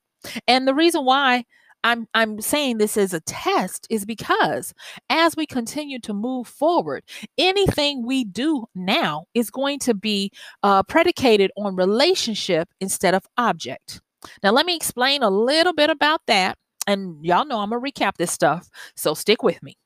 And 0.47 0.67
the 0.67 0.75
reason 0.75 1.05
why 1.05 1.45
I'm 1.85 2.07
I'm 2.15 2.41
saying 2.41 2.79
this 2.79 2.97
is 2.97 3.13
a 3.13 3.21
test 3.21 3.87
is 3.91 4.05
because 4.05 4.73
as 5.11 5.37
we 5.37 5.47
continue 5.47 5.99
to 6.01 6.15
move 6.15 6.47
forward, 6.47 7.03
anything 7.39 8.07
we 8.07 8.25
do 8.25 8.67
now 8.75 9.25
is 9.35 9.51
going 9.51 9.81
to 9.81 9.95
be 9.95 10.31
uh, 10.63 10.83
predicated 10.85 11.51
on 11.57 11.77
relationship 11.77 12.69
instead 12.81 13.15
of 13.15 13.27
object. 13.37 14.01
Now, 14.43 14.53
let 14.53 14.67
me 14.67 14.77
explain 14.77 15.23
a 15.23 15.31
little 15.31 15.73
bit 15.73 15.91
about 15.91 16.21
that. 16.29 16.57
And 16.87 17.25
y'all 17.25 17.45
know 17.45 17.59
I'm 17.59 17.71
gonna 17.71 17.81
recap 17.81 18.13
this 18.17 18.33
stuff, 18.33 18.69
so 18.97 19.15
stick 19.15 19.43
with 19.43 19.63
me. 19.63 19.77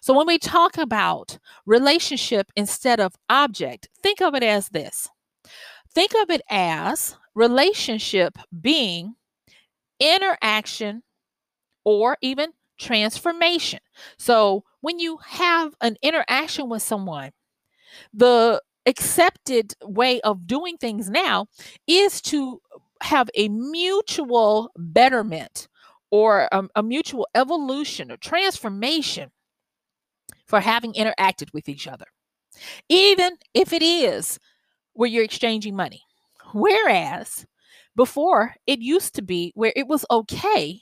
So 0.00 0.14
when 0.16 0.26
we 0.26 0.38
talk 0.38 0.78
about 0.78 1.38
relationship 1.66 2.50
instead 2.56 3.00
of 3.00 3.14
object, 3.28 3.88
think 4.02 4.20
of 4.20 4.34
it 4.34 4.42
as 4.42 4.68
this. 4.70 5.08
Think 5.94 6.12
of 6.22 6.30
it 6.30 6.42
as 6.50 7.16
relationship 7.34 8.38
being 8.60 9.14
interaction 10.00 11.02
or 11.84 12.18
even 12.22 12.52
transformation. 12.78 13.80
So 14.18 14.64
when 14.80 14.98
you 14.98 15.18
have 15.24 15.74
an 15.80 15.96
interaction 16.02 16.68
with 16.68 16.82
someone, 16.82 17.32
the 18.12 18.62
accepted 18.86 19.74
way 19.82 20.20
of 20.22 20.46
doing 20.46 20.76
things 20.76 21.10
now 21.10 21.46
is 21.86 22.20
to 22.22 22.60
have 23.02 23.28
a 23.34 23.48
mutual 23.48 24.70
betterment 24.76 25.68
or 26.10 26.48
a, 26.52 26.64
a 26.76 26.82
mutual 26.82 27.26
evolution 27.34 28.12
or 28.12 28.16
transformation 28.16 29.30
for 30.46 30.60
having 30.60 30.92
interacted 30.94 31.52
with 31.52 31.68
each 31.68 31.86
other, 31.88 32.06
even 32.88 33.36
if 33.54 33.72
it 33.72 33.82
is 33.82 34.38
where 34.94 35.08
you're 35.08 35.24
exchanging 35.24 35.76
money. 35.76 36.02
Whereas 36.54 37.46
before, 37.96 38.54
it 38.66 38.80
used 38.80 39.14
to 39.16 39.22
be 39.22 39.52
where 39.54 39.72
it 39.76 39.88
was 39.88 40.04
okay 40.10 40.80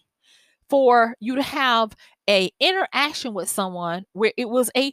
for 0.70 1.14
you 1.20 1.36
to 1.36 1.42
have 1.42 1.94
a 2.28 2.50
interaction 2.60 3.34
with 3.34 3.48
someone 3.48 4.04
where 4.14 4.32
it 4.38 4.48
was 4.48 4.70
a 4.76 4.92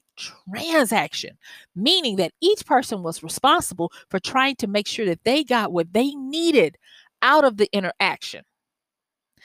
transaction 0.54 1.38
meaning 1.76 2.18
that 2.18 2.34
each 2.42 2.66
person 2.66 3.04
was 3.04 3.24
responsible 3.24 3.92
for 4.10 4.20
trying 4.20 4.56
to 4.56 4.68
make 4.68 4.88
sure 4.88 5.06
that 5.06 5.24
they 5.24 5.44
got 5.44 5.72
what 5.72 5.94
they 5.94 6.12
needed 6.12 6.78
out 7.22 7.46
of 7.46 7.58
the 7.58 7.70
interaction 7.74 8.44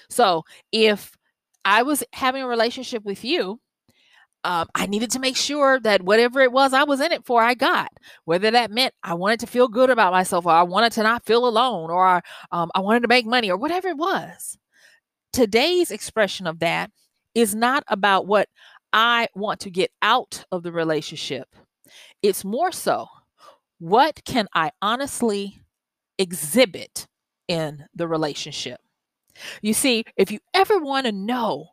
so 0.08 0.42
if 0.72 1.12
i 1.64 1.82
was 1.82 2.02
having 2.12 2.42
a 2.42 2.46
relationship 2.48 3.04
with 3.04 3.24
you 3.24 3.60
um, 4.46 4.68
I 4.76 4.86
needed 4.86 5.10
to 5.10 5.18
make 5.18 5.36
sure 5.36 5.80
that 5.80 6.02
whatever 6.02 6.40
it 6.40 6.52
was 6.52 6.72
I 6.72 6.84
was 6.84 7.00
in 7.00 7.10
it 7.10 7.26
for, 7.26 7.42
I 7.42 7.54
got. 7.54 7.90
Whether 8.26 8.52
that 8.52 8.70
meant 8.70 8.94
I 9.02 9.14
wanted 9.14 9.40
to 9.40 9.48
feel 9.48 9.66
good 9.66 9.90
about 9.90 10.12
myself, 10.12 10.46
or 10.46 10.52
I 10.52 10.62
wanted 10.62 10.92
to 10.92 11.02
not 11.02 11.26
feel 11.26 11.48
alone, 11.48 11.90
or 11.90 12.22
um, 12.52 12.70
I 12.72 12.80
wanted 12.80 13.00
to 13.00 13.08
make 13.08 13.26
money, 13.26 13.50
or 13.50 13.56
whatever 13.56 13.88
it 13.88 13.96
was. 13.96 14.56
Today's 15.32 15.90
expression 15.90 16.46
of 16.46 16.60
that 16.60 16.92
is 17.34 17.56
not 17.56 17.82
about 17.88 18.28
what 18.28 18.48
I 18.92 19.26
want 19.34 19.58
to 19.60 19.70
get 19.70 19.90
out 20.00 20.44
of 20.52 20.62
the 20.62 20.70
relationship. 20.70 21.48
It's 22.22 22.44
more 22.44 22.70
so 22.70 23.08
what 23.78 24.22
can 24.24 24.46
I 24.54 24.70
honestly 24.80 25.60
exhibit 26.18 27.08
in 27.48 27.84
the 27.96 28.06
relationship. 28.06 28.80
You 29.60 29.74
see, 29.74 30.04
if 30.16 30.30
you 30.30 30.38
ever 30.54 30.78
want 30.78 31.06
to 31.06 31.12
know 31.12 31.66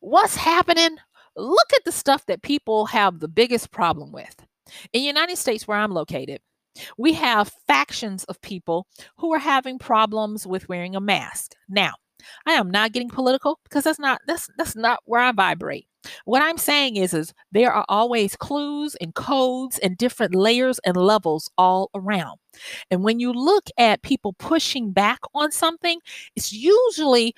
what's 0.00 0.36
happening, 0.36 0.98
look 1.36 1.72
at 1.74 1.84
the 1.84 1.92
stuff 1.92 2.26
that 2.26 2.42
people 2.42 2.86
have 2.86 3.20
the 3.20 3.28
biggest 3.28 3.70
problem 3.70 4.12
with. 4.12 4.34
In 4.92 5.02
the 5.02 5.06
United 5.06 5.36
States, 5.38 5.68
where 5.68 5.78
I'm 5.78 5.92
located, 5.92 6.40
we 6.98 7.12
have 7.14 7.52
factions 7.66 8.24
of 8.24 8.40
people 8.42 8.86
who 9.18 9.32
are 9.32 9.38
having 9.38 9.78
problems 9.78 10.46
with 10.46 10.68
wearing 10.68 10.96
a 10.96 11.00
mask. 11.00 11.54
Now, 11.68 11.92
I 12.46 12.52
am 12.52 12.70
not 12.70 12.92
getting 12.92 13.08
political 13.08 13.60
because 13.64 13.84
that's 13.84 13.98
not 13.98 14.20
that's 14.26 14.48
that's 14.58 14.76
not 14.76 15.00
where 15.04 15.20
I 15.20 15.32
vibrate. 15.32 15.86
What 16.24 16.42
I'm 16.42 16.58
saying 16.58 16.96
is 16.96 17.14
is 17.14 17.32
there 17.52 17.72
are 17.72 17.84
always 17.88 18.36
clues 18.36 18.96
and 19.00 19.14
codes 19.14 19.78
and 19.78 19.96
different 19.96 20.34
layers 20.34 20.78
and 20.84 20.96
levels 20.96 21.50
all 21.58 21.90
around. 21.94 22.38
And 22.90 23.04
when 23.04 23.20
you 23.20 23.32
look 23.32 23.68
at 23.78 24.02
people 24.02 24.34
pushing 24.34 24.92
back 24.92 25.18
on 25.34 25.52
something, 25.52 26.00
it's 26.34 26.52
usually 26.52 27.34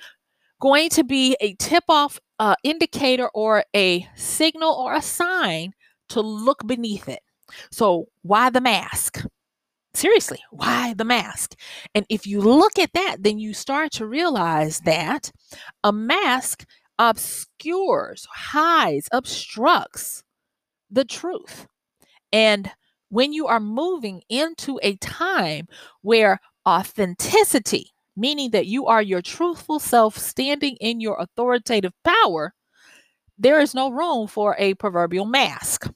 going 0.61 0.89
to 0.89 1.03
be 1.03 1.35
a 1.41 1.55
tip 1.55 1.83
off 1.89 2.19
uh, 2.39 2.55
indicator 2.63 3.29
or 3.33 3.63
a 3.75 4.07
signal 4.15 4.73
or 4.73 4.93
a 4.93 5.01
sign 5.01 5.73
to 6.09 6.21
look 6.21 6.65
beneath 6.65 7.07
it. 7.07 7.21
So, 7.71 8.07
why 8.21 8.49
the 8.49 8.61
mask? 8.61 9.25
Seriously, 9.93 10.39
why 10.51 10.93
the 10.93 11.05
mask? 11.05 11.55
And 11.95 12.05
if 12.09 12.27
you 12.27 12.41
look 12.41 12.77
at 12.77 12.93
that, 12.93 13.17
then 13.19 13.39
you 13.39 13.53
start 13.53 13.91
to 13.93 14.05
realize 14.05 14.79
that 14.81 15.31
a 15.83 15.91
mask 15.91 16.65
obscures, 16.99 18.27
hides, 18.31 19.09
obstructs 19.11 20.23
the 20.91 21.05
truth. 21.05 21.65
And 22.31 22.71
when 23.09 23.33
you 23.33 23.47
are 23.47 23.59
moving 23.59 24.21
into 24.29 24.79
a 24.83 24.95
time 24.97 25.67
where 26.01 26.39
authenticity, 26.67 27.91
meaning 28.19 28.51
that 28.51 28.67
you 28.67 28.85
are 28.87 29.01
your 29.01 29.21
truthful 29.21 29.79
self 29.79 30.17
standing 30.17 30.75
in 30.81 30.99
your 30.99 31.19
authoritative 31.19 31.93
power, 32.03 32.53
there 33.37 33.59
is 33.59 33.73
no 33.73 33.89
room 33.89 34.27
for 34.27 34.55
a 34.59 34.73
proverbial 34.75 35.25
mask. 35.25 35.89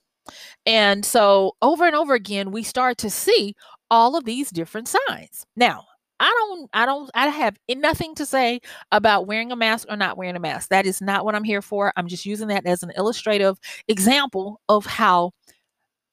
And 0.65 1.06
so 1.06 1.56
over 1.62 1.86
and 1.86 1.96
over 1.96 2.13
again, 2.13 2.51
we 2.51 2.63
start 2.63 2.98
to 3.00 3.10
see 3.10 3.56
all 3.92 4.15
of 4.15 4.24
these 4.24 4.50
different 4.50 4.88
signs. 4.88 5.46
Now, 5.56 5.84
I 6.20 6.34
don't, 6.39 6.70
I 6.74 6.86
don't, 6.86 7.12
I 7.13 7.27
have 7.27 7.58
nothing 7.70 8.15
to 8.15 8.25
say 8.25 8.62
about 8.94 9.27
wearing 9.27 9.51
a 9.51 9.58
mask 9.58 9.88
or 9.89 9.98
not 9.98 10.18
wearing 10.18 10.38
a 10.38 10.39
mask. 10.39 10.70
That 10.70 10.86
is 10.86 11.01
not 11.01 11.25
what 11.25 11.36
I'm 11.36 11.44
here 11.44 11.62
for. 11.62 11.92
I'm 11.98 12.08
just 12.08 12.25
using 12.25 12.48
that 12.48 12.65
as 12.65 12.82
an 12.82 12.94
illustrative 12.96 13.58
example 13.89 14.62
of 14.70 14.86
how 14.86 15.32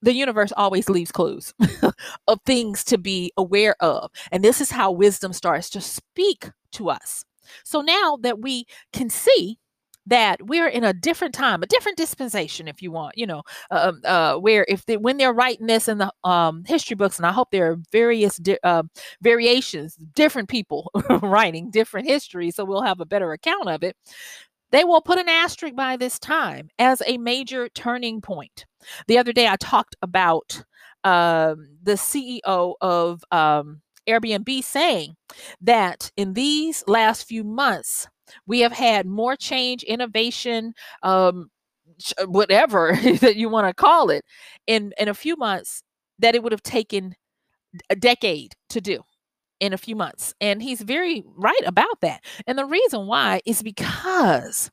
the 0.02 0.14
universe 0.14 0.52
always 0.56 0.88
leaves 0.88 1.12
clues 1.12 1.54
of 2.28 2.40
things 2.46 2.84
to 2.84 2.98
be 2.98 3.32
aware 3.36 3.76
of. 3.80 4.10
And 4.32 4.44
this 4.44 4.60
is 4.60 4.70
how 4.70 4.90
wisdom 4.92 5.32
starts 5.32 5.70
to 5.70 5.80
speak 5.80 6.50
to 6.72 6.90
us. 6.90 7.24
So 7.64 7.80
now 7.80 8.18
that 8.22 8.40
we 8.40 8.66
can 8.92 9.10
see 9.10 9.58
that 10.06 10.46
we're 10.46 10.66
in 10.66 10.82
a 10.82 10.92
different 10.92 11.34
time, 11.34 11.62
a 11.62 11.66
different 11.66 11.98
dispensation, 11.98 12.66
if 12.66 12.82
you 12.82 12.90
want, 12.90 13.16
you 13.18 13.26
know, 13.26 13.42
uh, 13.70 13.92
uh, 14.04 14.36
where 14.36 14.64
if 14.68 14.86
they, 14.86 14.96
when 14.96 15.18
they're 15.18 15.32
writing 15.32 15.66
this 15.66 15.88
in 15.88 15.98
the 15.98 16.12
um, 16.24 16.64
history 16.66 16.96
books, 16.96 17.18
and 17.18 17.26
I 17.26 17.32
hope 17.32 17.50
there 17.50 17.70
are 17.72 17.76
various 17.92 18.36
di- 18.36 18.58
uh, 18.64 18.84
variations, 19.20 19.96
different 19.96 20.48
people 20.48 20.90
writing 21.22 21.70
different 21.70 22.08
histories, 22.08 22.56
so 22.56 22.64
we'll 22.64 22.82
have 22.82 23.00
a 23.00 23.06
better 23.06 23.32
account 23.32 23.68
of 23.68 23.82
it. 23.82 23.96
They 24.72 24.84
will 24.84 25.02
put 25.02 25.18
an 25.18 25.28
asterisk 25.28 25.74
by 25.74 25.96
this 25.96 26.18
time 26.18 26.70
as 26.78 27.02
a 27.06 27.18
major 27.18 27.68
turning 27.68 28.20
point. 28.20 28.66
The 29.06 29.18
other 29.18 29.32
day, 29.32 29.48
I 29.48 29.56
talked 29.56 29.96
about 30.02 30.62
um, 31.04 31.68
the 31.82 31.94
CEO 31.94 32.74
of 32.80 33.24
um, 33.30 33.80
Airbnb 34.08 34.62
saying 34.62 35.16
that 35.60 36.10
in 36.16 36.34
these 36.34 36.84
last 36.86 37.26
few 37.26 37.44
months, 37.44 38.08
we 38.46 38.60
have 38.60 38.72
had 38.72 39.06
more 39.06 39.36
change, 39.36 39.82
innovation, 39.82 40.74
um, 41.02 41.50
uh, 42.18 42.26
whatever 42.26 42.96
that 43.20 43.36
you 43.36 43.48
want 43.48 43.66
to 43.66 43.74
call 43.74 44.10
it, 44.10 44.24
in 44.66 44.92
in 44.98 45.08
a 45.08 45.14
few 45.14 45.36
months 45.36 45.82
that 46.18 46.34
it 46.34 46.42
would 46.42 46.52
have 46.52 46.62
taken 46.62 47.14
a 47.88 47.96
decade 47.96 48.54
to 48.70 48.80
do 48.80 49.02
in 49.60 49.72
a 49.72 49.78
few 49.78 49.94
months. 49.96 50.34
And 50.40 50.62
he's 50.62 50.80
very 50.80 51.24
right 51.36 51.62
about 51.66 52.00
that. 52.02 52.24
And 52.46 52.58
the 52.58 52.64
reason 52.64 53.06
why 53.06 53.40
is 53.46 53.62
because 53.62 54.70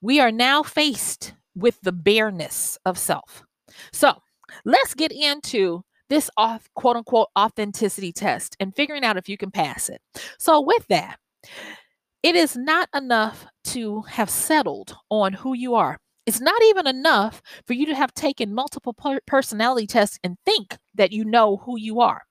we 0.00 0.20
are 0.20 0.32
now 0.32 0.62
faced 0.62 1.34
with 1.54 1.80
the 1.82 1.92
bareness 1.92 2.78
of 2.84 2.98
self. 2.98 3.42
So 3.92 4.14
let's 4.64 4.94
get 4.94 5.12
into 5.12 5.82
this 6.08 6.30
off, 6.36 6.68
quote 6.74 6.96
unquote 6.96 7.28
authenticity 7.38 8.12
test 8.12 8.56
and 8.60 8.74
figuring 8.74 9.04
out 9.04 9.16
if 9.16 9.28
you 9.28 9.36
can 9.36 9.50
pass 9.50 9.88
it. 9.88 10.00
So, 10.38 10.60
with 10.60 10.86
that, 10.88 11.18
it 12.22 12.36
is 12.36 12.56
not 12.56 12.88
enough 12.94 13.46
to 13.64 14.02
have 14.02 14.30
settled 14.30 14.96
on 15.10 15.32
who 15.32 15.54
you 15.54 15.74
are. 15.74 15.98
It's 16.26 16.40
not 16.40 16.62
even 16.64 16.86
enough 16.86 17.42
for 17.66 17.74
you 17.74 17.84
to 17.86 17.94
have 17.94 18.14
taken 18.14 18.54
multiple 18.54 18.96
personality 19.26 19.86
tests 19.86 20.18
and 20.24 20.36
think 20.46 20.76
that 20.94 21.12
you 21.12 21.24
know 21.24 21.58
who 21.58 21.78
you 21.78 22.00
are. 22.00 22.22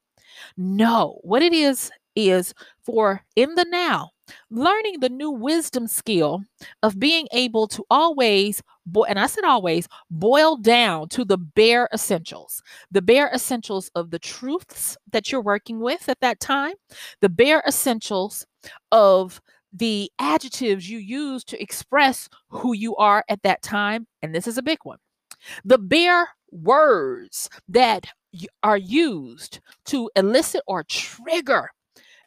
No, 0.58 1.20
what 1.22 1.44
it 1.44 1.54
is 1.54 1.92
is 2.16 2.54
for 2.84 3.22
in 3.36 3.54
the 3.56 3.66
now, 3.70 4.10
learning 4.50 5.00
the 5.00 5.10
new 5.10 5.30
wisdom 5.30 5.88
skill 5.88 6.44
of 6.82 7.00
being 7.00 7.28
able 7.32 7.68
to 7.68 7.84
always, 7.90 8.62
bo- 8.86 9.04
and 9.04 9.20
I 9.20 9.28
said 9.28 9.44
always, 9.44 9.88
boil 10.10 10.58
down 10.58 11.10
to 11.10 11.26
the 11.26 11.38
bare 11.38 11.90
essentials, 11.94 12.62
the 12.92 13.02
bare 13.02 13.30
essentials 13.34 13.90
of 13.96 14.12
the 14.12 14.20
truths 14.20 14.98
that 15.12 15.32
you're 15.32 15.42
working 15.42 15.80
with 15.80 16.08
at 16.10 16.20
that 16.22 16.40
time, 16.40 16.74
the 17.22 17.30
bare 17.30 17.64
essentials 17.68 18.46
of 18.92 19.42
the 19.72 20.12
adjectives 20.20 20.90
you 20.90 21.00
use 21.00 21.44
to 21.46 21.62
express 21.62 22.30
who 22.50 22.74
you 22.74 22.96
are 22.98 23.24
at 23.28 23.42
that 23.44 23.62
time. 23.62 24.08
And 24.22 24.34
this 24.34 24.48
is 24.48 24.58
a 24.58 24.64
big 24.64 24.80
one. 24.84 25.00
The 25.66 25.80
bare 25.80 26.30
words 26.52 27.50
that 27.68 28.06
are 28.62 28.78
used 28.78 29.60
to 29.86 30.10
elicit 30.16 30.62
or 30.68 30.84
trigger 30.84 31.70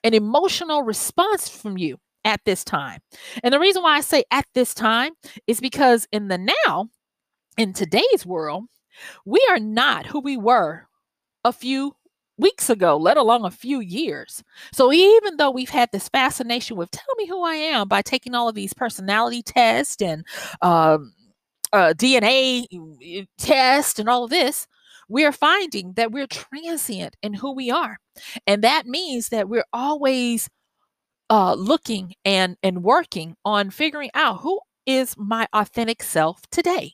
an 0.06 0.14
emotional 0.14 0.84
response 0.84 1.48
from 1.48 1.76
you 1.76 1.98
at 2.24 2.40
this 2.44 2.62
time. 2.62 3.00
And 3.42 3.52
the 3.52 3.58
reason 3.58 3.82
why 3.82 3.96
I 3.96 4.00
say 4.00 4.22
at 4.30 4.46
this 4.54 4.72
time 4.72 5.12
is 5.48 5.60
because 5.60 6.06
in 6.12 6.28
the 6.28 6.38
now, 6.38 6.88
in 7.58 7.72
today's 7.72 8.24
world, 8.24 8.66
we 9.24 9.44
are 9.50 9.58
not 9.58 10.06
who 10.06 10.20
we 10.20 10.36
were 10.36 10.86
a 11.44 11.52
few 11.52 11.96
weeks 12.38 12.70
ago, 12.70 12.96
let 12.96 13.16
alone 13.16 13.44
a 13.44 13.50
few 13.50 13.80
years. 13.80 14.44
So 14.72 14.92
even 14.92 15.38
though 15.38 15.50
we've 15.50 15.70
had 15.70 15.88
this 15.90 16.08
fascination 16.08 16.76
with 16.76 16.92
tell 16.92 17.14
me 17.18 17.26
who 17.26 17.42
I 17.42 17.54
am 17.54 17.88
by 17.88 18.02
taking 18.02 18.34
all 18.34 18.48
of 18.48 18.54
these 18.54 18.74
personality 18.74 19.42
tests 19.42 20.00
and 20.00 20.24
um, 20.62 21.14
uh, 21.72 21.94
DNA 21.96 23.26
tests 23.38 23.98
and 23.98 24.08
all 24.08 24.22
of 24.22 24.30
this, 24.30 24.68
we 25.08 25.24
are 25.24 25.32
finding 25.32 25.92
that 25.94 26.12
we're 26.12 26.26
transient 26.26 27.16
in 27.22 27.34
who 27.34 27.52
we 27.52 27.70
are. 27.70 27.98
And 28.46 28.62
that 28.62 28.86
means 28.86 29.28
that 29.28 29.48
we're 29.48 29.66
always 29.72 30.48
uh, 31.30 31.54
looking 31.54 32.14
and, 32.24 32.56
and 32.62 32.82
working 32.82 33.36
on 33.44 33.70
figuring 33.70 34.10
out 34.14 34.40
who 34.40 34.60
is 34.86 35.14
my 35.18 35.46
authentic 35.52 36.02
self 36.02 36.40
today. 36.50 36.92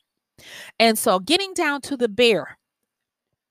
And 0.79 0.97
so 0.97 1.19
getting 1.19 1.53
down 1.53 1.81
to 1.81 1.97
the 1.97 2.09
bare 2.09 2.57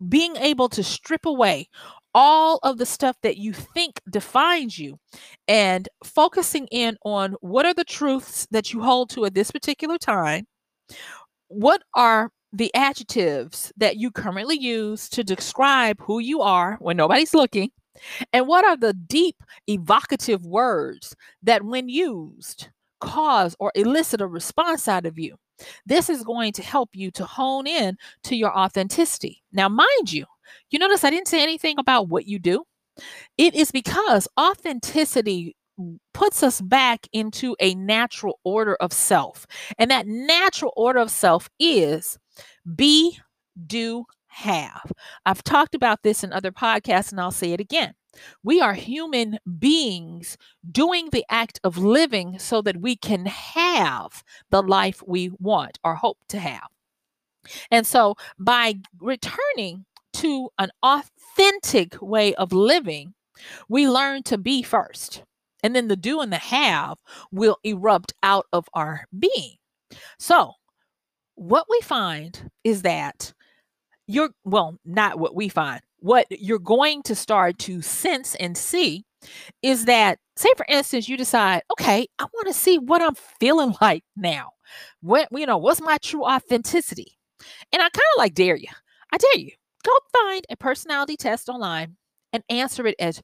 being 0.08 0.36
able 0.36 0.68
to 0.68 0.82
strip 0.82 1.26
away 1.26 1.68
all 2.14 2.58
of 2.62 2.78
the 2.78 2.86
stuff 2.86 3.16
that 3.22 3.38
you 3.38 3.52
think 3.52 4.00
defines 4.10 4.78
you 4.78 4.98
and 5.48 5.88
focusing 6.04 6.66
in 6.70 6.96
on 7.04 7.34
what 7.40 7.64
are 7.64 7.72
the 7.72 7.84
truths 7.84 8.46
that 8.50 8.72
you 8.72 8.82
hold 8.82 9.08
to 9.10 9.24
at 9.24 9.34
this 9.34 9.50
particular 9.50 9.96
time 9.96 10.46
what 11.48 11.82
are 11.94 12.30
the 12.52 12.74
adjectives 12.74 13.72
that 13.76 13.96
you 13.96 14.10
currently 14.10 14.58
use 14.58 15.08
to 15.08 15.24
describe 15.24 16.00
who 16.00 16.18
you 16.18 16.42
are 16.42 16.76
when 16.80 16.96
nobody's 16.96 17.34
looking 17.34 17.70
and 18.32 18.46
what 18.46 18.64
are 18.64 18.76
the 18.76 18.92
deep 18.92 19.36
evocative 19.68 20.44
words 20.44 21.14
that 21.42 21.62
when 21.62 21.88
used 21.88 22.68
cause 23.00 23.56
or 23.58 23.72
elicit 23.74 24.20
a 24.20 24.26
response 24.26 24.86
out 24.86 25.06
of 25.06 25.18
you 25.18 25.36
this 25.86 26.08
is 26.10 26.24
going 26.24 26.52
to 26.52 26.62
help 26.62 26.90
you 26.92 27.10
to 27.12 27.24
hone 27.24 27.66
in 27.66 27.96
to 28.24 28.36
your 28.36 28.56
authenticity. 28.56 29.42
Now, 29.52 29.68
mind 29.68 30.12
you, 30.12 30.24
you 30.70 30.78
notice 30.78 31.04
I 31.04 31.10
didn't 31.10 31.28
say 31.28 31.42
anything 31.42 31.76
about 31.78 32.08
what 32.08 32.26
you 32.26 32.38
do. 32.38 32.64
It 33.38 33.54
is 33.54 33.70
because 33.70 34.28
authenticity 34.38 35.56
puts 36.14 36.42
us 36.42 36.60
back 36.60 37.06
into 37.12 37.56
a 37.60 37.74
natural 37.74 38.38
order 38.44 38.76
of 38.76 38.92
self. 38.92 39.46
And 39.78 39.90
that 39.90 40.06
natural 40.06 40.72
order 40.76 41.00
of 41.00 41.10
self 41.10 41.48
is 41.58 42.18
be, 42.76 43.18
do, 43.66 44.04
have. 44.26 44.90
I've 45.26 45.44
talked 45.44 45.74
about 45.74 46.02
this 46.02 46.24
in 46.24 46.32
other 46.32 46.52
podcasts 46.52 47.10
and 47.10 47.20
I'll 47.20 47.30
say 47.30 47.52
it 47.52 47.60
again. 47.60 47.94
We 48.42 48.60
are 48.60 48.74
human 48.74 49.38
beings 49.58 50.36
doing 50.70 51.08
the 51.12 51.24
act 51.30 51.60
of 51.64 51.78
living 51.78 52.38
so 52.38 52.62
that 52.62 52.80
we 52.80 52.96
can 52.96 53.26
have 53.26 54.22
the 54.50 54.62
life 54.62 55.02
we 55.06 55.30
want 55.38 55.78
or 55.84 55.94
hope 55.96 56.18
to 56.28 56.38
have. 56.38 56.68
And 57.70 57.86
so 57.86 58.14
by 58.38 58.74
returning 59.00 59.84
to 60.14 60.50
an 60.58 60.70
authentic 60.82 62.00
way 62.00 62.34
of 62.34 62.52
living, 62.52 63.14
We 63.68 63.88
learn 63.88 64.22
to 64.24 64.38
be 64.38 64.62
first, 64.62 65.24
and 65.62 65.74
then 65.74 65.88
the 65.88 65.96
do 65.96 66.20
and 66.20 66.32
the 66.32 66.38
have 66.38 66.98
will 67.30 67.58
erupt 67.64 68.12
out 68.22 68.46
of 68.52 68.68
our 68.74 69.06
being. 69.18 69.56
So, 70.18 70.52
what 71.34 71.66
we 71.68 71.80
find 71.80 72.50
is 72.64 72.82
that 72.82 73.32
you're, 74.06 74.30
well, 74.44 74.78
not 74.84 75.18
what 75.18 75.34
we 75.34 75.48
find, 75.48 75.80
what 75.98 76.26
you're 76.30 76.58
going 76.58 77.02
to 77.04 77.14
start 77.14 77.58
to 77.60 77.80
sense 77.82 78.34
and 78.36 78.56
see 78.56 79.04
is 79.62 79.84
that, 79.84 80.18
say, 80.36 80.50
for 80.56 80.66
instance, 80.68 81.08
you 81.08 81.16
decide, 81.16 81.62
okay, 81.70 82.06
I 82.18 82.24
want 82.24 82.48
to 82.48 82.54
see 82.54 82.78
what 82.78 83.02
I'm 83.02 83.14
feeling 83.14 83.74
like 83.80 84.04
now. 84.16 84.50
What, 85.00 85.28
you 85.32 85.46
know, 85.46 85.58
what's 85.58 85.80
my 85.80 85.98
true 85.98 86.24
authenticity? 86.24 87.16
And 87.72 87.82
I 87.82 87.88
kind 87.88 87.94
of 88.14 88.18
like 88.18 88.34
dare 88.34 88.56
you. 88.56 88.68
I 89.12 89.18
dare 89.18 89.38
you. 89.38 89.52
Go 89.84 89.92
find 90.12 90.44
a 90.48 90.56
personality 90.56 91.16
test 91.16 91.48
online 91.48 91.96
and 92.32 92.42
answer 92.48 92.86
it 92.86 92.94
as 92.98 93.20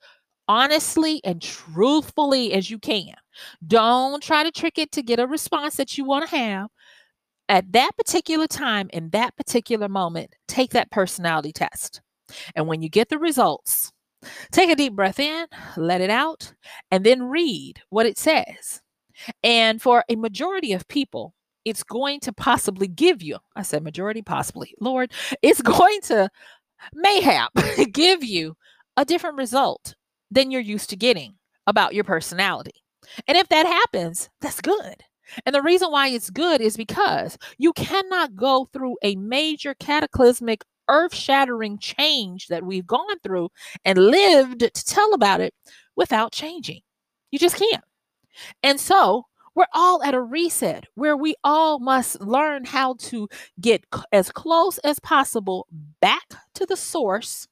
honestly 0.49 1.21
and 1.25 1.41
truthfully 1.43 2.53
as 2.53 2.71
you 2.71 2.79
can. 2.79 3.15
Don't 3.67 4.23
try 4.23 4.43
to 4.43 4.51
trick 4.51 4.79
it 4.79 4.91
to 4.93 5.03
get 5.03 5.21
a 5.21 5.27
response 5.27 5.77
that 5.77 5.97
you 5.97 6.05
want 6.05 6.29
to 6.29 6.37
have. 6.37 6.69
At 7.49 7.73
that 7.73 7.93
particular 7.97 8.47
time, 8.47 8.91
in 8.93 9.11
that 9.11 9.37
particular 9.37 9.89
moment, 9.89 10.35
take 10.49 10.71
that 10.73 10.91
personality 10.91 11.53
test. 11.53 12.03
And 12.55 12.67
when 12.67 12.83
you 12.83 12.91
get 12.91 13.09
the 13.09 13.19
results, 13.19 13.91
take 14.53 14.69
a 14.69 14.77
deep 14.77 14.95
breath 14.95 15.19
in, 15.19 15.47
let 15.77 16.01
it 16.01 16.11
out, 16.11 16.53
and 16.91 17.05
then 17.05 17.23
read 17.23 17.81
what 17.89 18.07
it 18.07 18.19
says. 18.19 18.83
And 19.43 19.81
for 19.81 20.05
a 20.09 20.17
majority 20.17 20.73
of 20.73 20.89
people, 20.89 21.35
it's 21.65 21.83
going 21.83 22.21
to 22.21 22.33
possibly 22.33 22.87
give 22.87 23.23
you, 23.23 23.39
I 23.57 23.63
said 23.63 23.83
majority, 23.83 24.23
possibly, 24.23 24.75
Lord, 24.81 25.13
it's 25.43 25.63
going 25.63 26.01
to 26.03 26.29
mayhap 26.95 27.53
give 27.93 28.23
you 28.23 28.57
a 28.97 29.05
different 29.05 29.37
result 29.37 29.95
than 30.31 30.51
you're 30.51 30.61
used 30.61 30.91
to 30.91 30.97
getting 30.97 31.35
about 31.67 31.95
your 31.95 32.05
personality. 32.05 32.83
And 33.27 33.37
if 33.37 33.49
that 33.49 33.67
happens, 33.67 34.29
that's 34.41 34.61
good. 34.61 35.03
And 35.45 35.55
the 35.55 35.63
reason 35.63 35.91
why 35.91 36.09
it's 36.09 36.31
good 36.31 36.61
is 36.61 36.77
because 36.77 37.37
you 37.59 37.73
cannot 37.75 38.35
go 38.35 38.69
through 38.73 38.97
a 39.03 39.17
major 39.17 39.75
cataclysmic, 39.75 40.65
earth 40.89 41.15
shattering 41.15 41.79
change 41.79 42.49
that 42.49 42.65
we've 42.65 42.87
gone 42.87 43.19
through 43.23 43.51
and 43.85 43.99
lived 43.99 44.61
to 44.61 44.85
tell 44.85 45.13
about 45.13 45.41
it 45.41 45.55
without 45.97 46.33
changing. 46.33 46.81
You 47.31 47.39
just 47.39 47.57
can't. 47.57 47.85
And 48.63 48.81
so 48.81 49.27
we're 49.55 49.67
all 49.75 50.03
at 50.03 50.15
a 50.15 50.21
reset 50.21 50.87
where 50.95 51.17
we 51.17 51.35
all 51.43 51.79
must 51.81 52.21
learn 52.21 52.65
how 52.65 52.95
to 53.01 53.29
get 53.61 53.85
as 54.13 54.31
close 54.31 54.79
as 54.79 55.01
possible 55.01 55.67
back 56.01 56.23
to 56.55 56.65
the 56.65 56.77
source, 56.77 57.49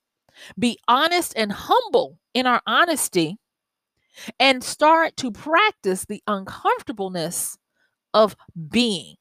be 0.58 0.78
honest 0.88 1.32
and 1.36 1.52
humble 1.52 2.18
in 2.34 2.46
our 2.46 2.62
honesty, 2.66 3.38
and 4.40 4.64
start 4.64 5.16
to 5.18 5.30
practice 5.30 6.06
the 6.06 6.22
uncomfortableness 6.26 7.58
of 8.14 8.36
being. 8.70 9.16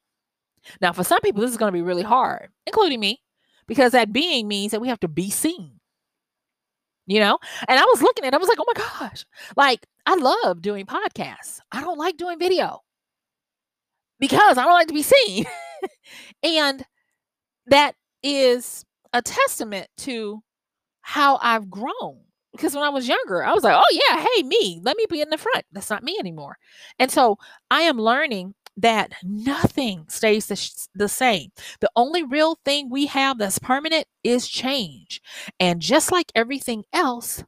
Now, 0.82 0.93
for 0.93 1.04
some 1.04 1.21
people, 1.21 1.41
this 1.41 1.51
is 1.51 1.58
going 1.58 1.71
to 1.71 1.78
be 1.78 1.82
really 1.82 2.04
hard, 2.04 2.49
including 2.65 2.99
me, 2.99 3.21
because 3.67 3.91
that 3.91 4.13
being 4.13 4.47
means 4.47 4.71
that 4.71 4.82
we 4.82 4.88
have 4.88 4.99
to 5.01 5.08
be 5.08 5.30
seen. 5.30 5.80
You 7.08 7.19
know, 7.19 7.38
and 7.67 7.80
I 7.80 7.84
was 7.84 8.01
looking 8.01 8.25
at 8.25 8.34
it, 8.34 8.34
I 8.34 8.39
was 8.39 8.49
like, 8.49 8.58
oh 8.60 8.65
my 8.65 8.82
gosh, 8.82 9.25
like 9.56 9.86
I 10.08 10.15
love 10.15 10.63
doing 10.63 10.88
podcasts. 10.88 11.60
I 11.71 11.82
don't 11.82 11.99
like 11.99 12.17
doing 12.17 12.39
video 12.39 12.82
because 14.19 14.58
I 14.58 14.63
don't 14.63 14.73
like 14.73 14.88
to 14.88 14.93
be 14.93 15.04
seen. 15.04 15.45
and 16.43 16.84
that 17.67 17.93
is 18.23 18.86
a 19.13 19.21
testament 19.21 19.88
to 19.97 20.41
how 21.06 21.38
I've 21.39 21.70
grown. 21.70 22.18
Because 22.52 22.74
when 22.74 22.84
I 22.84 22.89
was 22.89 23.08
younger, 23.08 23.46
I 23.46 23.54
was 23.54 23.63
like, 23.63 23.76
oh, 23.78 24.02
yeah, 24.10 24.26
hey, 24.26 24.41
me, 24.41 24.80
let 24.82 24.98
me 24.98 25.06
be 25.08 25.22
in 25.22 25.30
the 25.30 25.38
front. 25.38 25.63
That's 25.72 25.91
not 25.91 26.04
me 26.04 26.18
anymore. 26.20 26.58
And 26.98 27.12
so 27.12 27.38
I 27.70 27.82
am 27.82 28.00
learning 28.00 28.56
that 28.78 29.13
nothing 29.24 30.06
stays 30.10 30.48
the, 30.48 30.56
sh- 30.56 30.72
the 30.96 31.08
same. 31.08 31.52
The 31.80 31.91
only 31.96 32.24
real 32.24 32.58
thing 32.65 32.89
we 32.89 33.06
have 33.06 33.38
that's 33.38 33.60
permanent 33.60 34.06
is 34.24 34.48
change. 34.48 35.22
And 35.60 35.80
just 35.80 36.12
like 36.12 36.32
everything 36.34 36.86
else, 36.91 37.44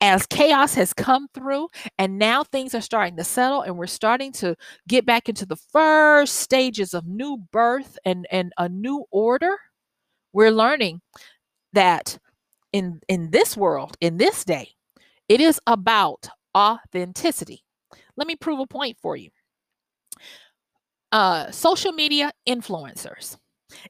as 0.00 0.26
chaos 0.26 0.74
has 0.74 0.92
come 0.92 1.26
through 1.34 1.68
and 1.98 2.18
now 2.18 2.44
things 2.44 2.72
are 2.74 2.80
starting 2.80 3.16
to 3.16 3.24
settle 3.24 3.62
and 3.62 3.76
we're 3.76 3.86
starting 3.88 4.30
to 4.32 4.54
get 4.86 5.04
back 5.04 5.28
into 5.28 5.44
the 5.44 5.56
first 5.56 6.36
stages 6.36 6.94
of 6.94 7.04
new 7.06 7.36
birth 7.50 7.98
and, 8.04 8.28
and 8.30 8.52
a 8.58 8.68
new 8.68 9.04
order, 9.10 9.56
we're 10.32 10.52
learning 10.52 11.00
that 11.72 12.18
in 12.72 13.00
in 13.08 13.30
this 13.30 13.56
world, 13.56 13.96
in 14.00 14.16
this 14.16 14.44
day, 14.44 14.70
it 15.28 15.40
is 15.40 15.60
about 15.66 16.28
authenticity. 16.56 17.64
Let 18.16 18.26
me 18.26 18.36
prove 18.36 18.60
a 18.60 18.66
point 18.66 18.98
for 19.00 19.16
you 19.16 19.30
uh, 21.12 21.50
social 21.50 21.92
media 21.92 22.32
influencers. 22.48 23.36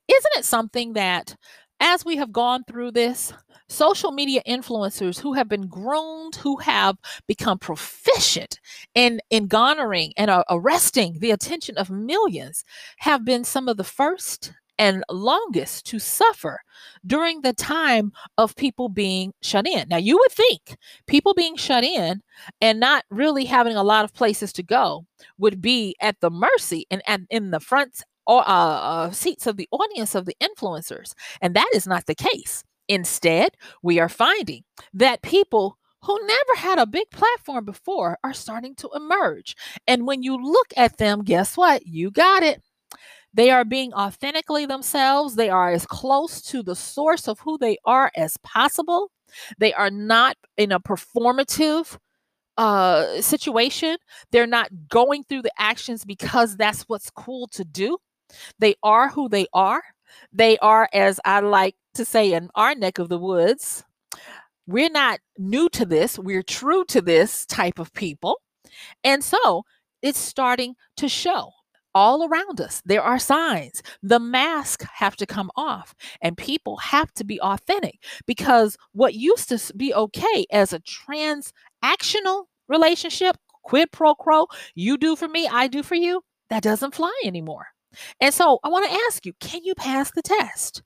Isn't 0.09 0.37
it 0.37 0.45
something 0.45 0.93
that, 0.95 1.37
as 1.81 2.05
we 2.05 2.17
have 2.17 2.33
gone 2.33 2.65
through 2.65 2.93
this, 2.93 3.33
social 3.69 4.11
media 4.11 4.43
influencers 4.49 5.21
who 5.21 5.33
have 5.33 5.49
been 5.49 5.69
groomed, 5.69 6.37
who 6.37 6.57
have 6.59 6.97
become 7.27 7.59
proficient 7.59 8.59
in, 8.95 9.21
in 9.31 9.47
garnering 9.47 10.13
and 10.17 10.31
uh, 10.31 10.45
arresting 10.51 11.19
the 11.21 11.31
attention 11.31 11.77
of 11.79 11.89
millions, 11.89 12.65
have 12.99 13.25
been 13.25 13.45
some 13.45 13.69
of 13.69 13.77
the 13.77 13.85
first 13.85 14.53
and 14.81 15.05
longest 15.11 15.85
to 15.85 15.99
suffer 15.99 16.59
during 17.07 17.43
the 17.43 17.53
time 17.53 18.11
of 18.39 18.57
people 18.57 18.89
being 18.89 19.35
shut 19.43 19.69
in. 19.69 19.87
Now, 19.91 19.99
you 19.99 20.17
would 20.17 20.33
think 20.33 20.77
people 21.07 21.35
being 21.35 21.55
shut 21.57 21.85
in 21.85 22.23
and 22.63 22.81
not 22.81 23.05
really 23.11 23.45
having 23.45 23.77
a 23.77 23.85
lot 23.85 24.05
of 24.05 24.15
places 24.15 24.55
to 24.55 24.63
go 24.63 25.05
would 25.37 25.61
be 25.61 25.95
at 26.01 26.19
the 26.21 26.31
mercy 26.31 26.87
and, 26.91 27.03
and 27.07 27.27
in 27.29 27.51
the 27.51 27.61
front 27.61 28.03
or 28.27 28.41
uh, 28.41 28.51
uh, 28.51 29.11
seats 29.11 29.47
of 29.47 29.59
the 29.59 29.69
audience 29.71 30.15
of 30.15 30.25
the 30.25 30.37
influencers. 30.43 31.13
And 31.43 31.55
that 31.55 31.71
is 31.75 31.87
not 31.87 32.07
the 32.07 32.15
case. 32.15 32.65
Instead, 32.89 33.51
we 33.83 34.01
are 34.01 34.09
finding 34.09 34.65
that 34.95 35.21
people 35.21 35.77
who 36.03 36.19
never 36.27 36.57
had 36.57 36.79
a 36.79 36.87
big 36.87 37.11
platform 37.11 37.67
before 37.67 38.17
are 38.25 38.33
starting 38.33 38.75
to 38.77 38.89
emerge. 38.97 39.55
And 39.87 40.07
when 40.07 40.23
you 40.23 40.43
look 40.43 40.73
at 40.79 40.97
them, 40.97 41.23
guess 41.23 41.59
what? 41.59 41.87
You 41.87 42.11
got 42.11 42.43
it. 42.43 42.63
They 43.33 43.51
are 43.51 43.65
being 43.65 43.93
authentically 43.95 44.67
themselves. 44.67 45.37
They 45.37 45.51
are 45.51 45.71
as 45.71 45.87
close 45.87 46.43
to 46.43 46.63
the 46.63 46.77
source 46.77 47.29
of 47.29 47.41
who 47.41 47.59
they 47.59 47.79
are 47.85 48.11
as 48.17 48.37
possible. 48.39 49.11
They 49.59 49.73
are 49.73 49.91
not 49.91 50.37
in 50.57 50.73
a 50.73 50.81
performative 50.81 51.97
uh, 52.57 53.21
situation. 53.23 53.97
They're 54.33 54.47
not 54.47 54.71
going 54.89 55.25
through 55.25 55.43
the 55.43 55.53
actions 55.59 56.05
because 56.05 56.57
that's 56.57 56.83
what's 56.83 57.11
cool 57.11 57.47
to 57.49 57.65
do. 57.65 57.99
They 58.59 58.75
are 58.83 59.09
who 59.09 59.29
they 59.29 59.47
are. 59.53 59.83
They 60.33 60.59
are, 60.59 60.89
as 60.93 61.21
I 61.25 61.41
like 61.41 61.77
to 61.95 62.05
say 62.05 62.33
in 62.33 62.51
our 62.55 62.75
neck 62.75 62.99
of 62.99 63.09
the 63.09 63.19
woods, 63.19 63.85
we're 64.67 64.91
not 64.91 65.21
new 65.39 65.69
to 65.71 65.87
this. 65.87 66.19
We're 66.19 66.43
true 66.43 66.85
to 66.87 67.01
this 67.01 67.47
type 67.47 67.79
of 67.79 67.93
people. 67.93 68.41
And 69.03 69.23
so 69.25 69.65
it's 70.03 70.19
starting 70.19 70.75
to 70.97 71.09
show 71.09 71.53
all 71.95 72.27
around 72.29 72.61
us. 72.61 72.83
There 72.85 73.03
are 73.03 73.19
signs. 73.19 73.83
The 74.03 74.19
masks 74.21 74.87
have 74.95 75.17
to 75.17 75.27
come 75.27 75.51
off, 75.57 75.95
and 76.23 76.37
people 76.37 76.77
have 76.79 77.13
to 77.15 77.25
be 77.25 77.41
authentic 77.41 78.03
because 78.27 78.77
what 78.93 79.15
used 79.15 79.49
to 79.51 79.77
be 79.77 79.95
okay 79.95 80.47
as 80.53 80.73
a 80.73 80.81
transactional 80.81 82.45
relationship, 82.69 83.37
quid 83.63 83.91
pro 83.93 84.15
quo, 84.15 84.47
you 84.75 84.97
do 84.97 85.17
for 85.17 85.29
me, 85.29 85.49
I 85.49 85.67
do 85.67 85.83
for 85.83 85.95
you, 85.95 86.23
that 86.49 86.63
doesn't 86.63 86.95
fly 86.95 87.13
anymore. 87.25 87.67
And 88.21 88.33
so 88.33 88.59
I 88.63 88.69
want 88.69 88.89
to 88.89 88.99
ask 89.07 89.27
you 89.27 89.33
can 89.41 89.65
you 89.65 89.75
pass 89.75 90.11
the 90.13 90.23
test? 90.23 90.83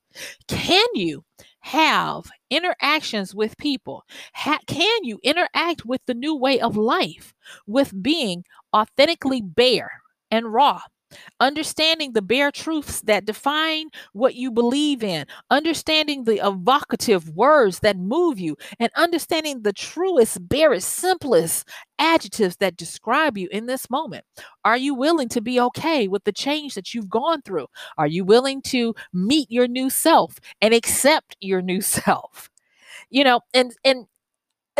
Can 0.47 0.85
you 0.95 1.23
have 1.59 2.25
interactions 2.49 3.35
with 3.35 3.57
people? 3.57 4.03
Ha- 4.33 4.59
can 4.67 5.03
you 5.03 5.19
interact 5.23 5.85
with 5.85 6.01
the 6.05 6.13
new 6.13 6.35
way 6.35 6.59
of 6.59 6.77
life 6.77 7.33
with 7.67 8.01
being 8.01 8.43
authentically 8.73 9.41
bare 9.41 10.01
and 10.31 10.51
raw? 10.51 10.81
Understanding 11.39 12.13
the 12.13 12.21
bare 12.21 12.51
truths 12.51 13.01
that 13.01 13.25
define 13.25 13.89
what 14.13 14.35
you 14.35 14.51
believe 14.51 15.03
in, 15.03 15.25
understanding 15.49 16.23
the 16.23 16.45
evocative 16.45 17.29
words 17.29 17.79
that 17.79 17.97
move 17.97 18.39
you, 18.39 18.55
and 18.79 18.89
understanding 18.95 19.61
the 19.61 19.73
truest, 19.73 20.47
barest, 20.47 20.89
simplest 20.89 21.67
adjectives 21.99 22.57
that 22.57 22.77
describe 22.77 23.37
you 23.37 23.47
in 23.51 23.65
this 23.65 23.89
moment. 23.89 24.25
Are 24.63 24.77
you 24.77 24.93
willing 24.95 25.29
to 25.29 25.41
be 25.41 25.59
okay 25.59 26.07
with 26.07 26.23
the 26.23 26.31
change 26.31 26.75
that 26.75 26.93
you've 26.93 27.09
gone 27.09 27.41
through? 27.41 27.67
Are 27.97 28.07
you 28.07 28.23
willing 28.25 28.61
to 28.63 28.95
meet 29.13 29.49
your 29.51 29.67
new 29.67 29.89
self 29.89 30.35
and 30.61 30.73
accept 30.73 31.35
your 31.41 31.61
new 31.61 31.81
self? 31.81 32.49
You 33.09 33.23
know, 33.23 33.41
and 33.53 33.73
and 33.83 34.07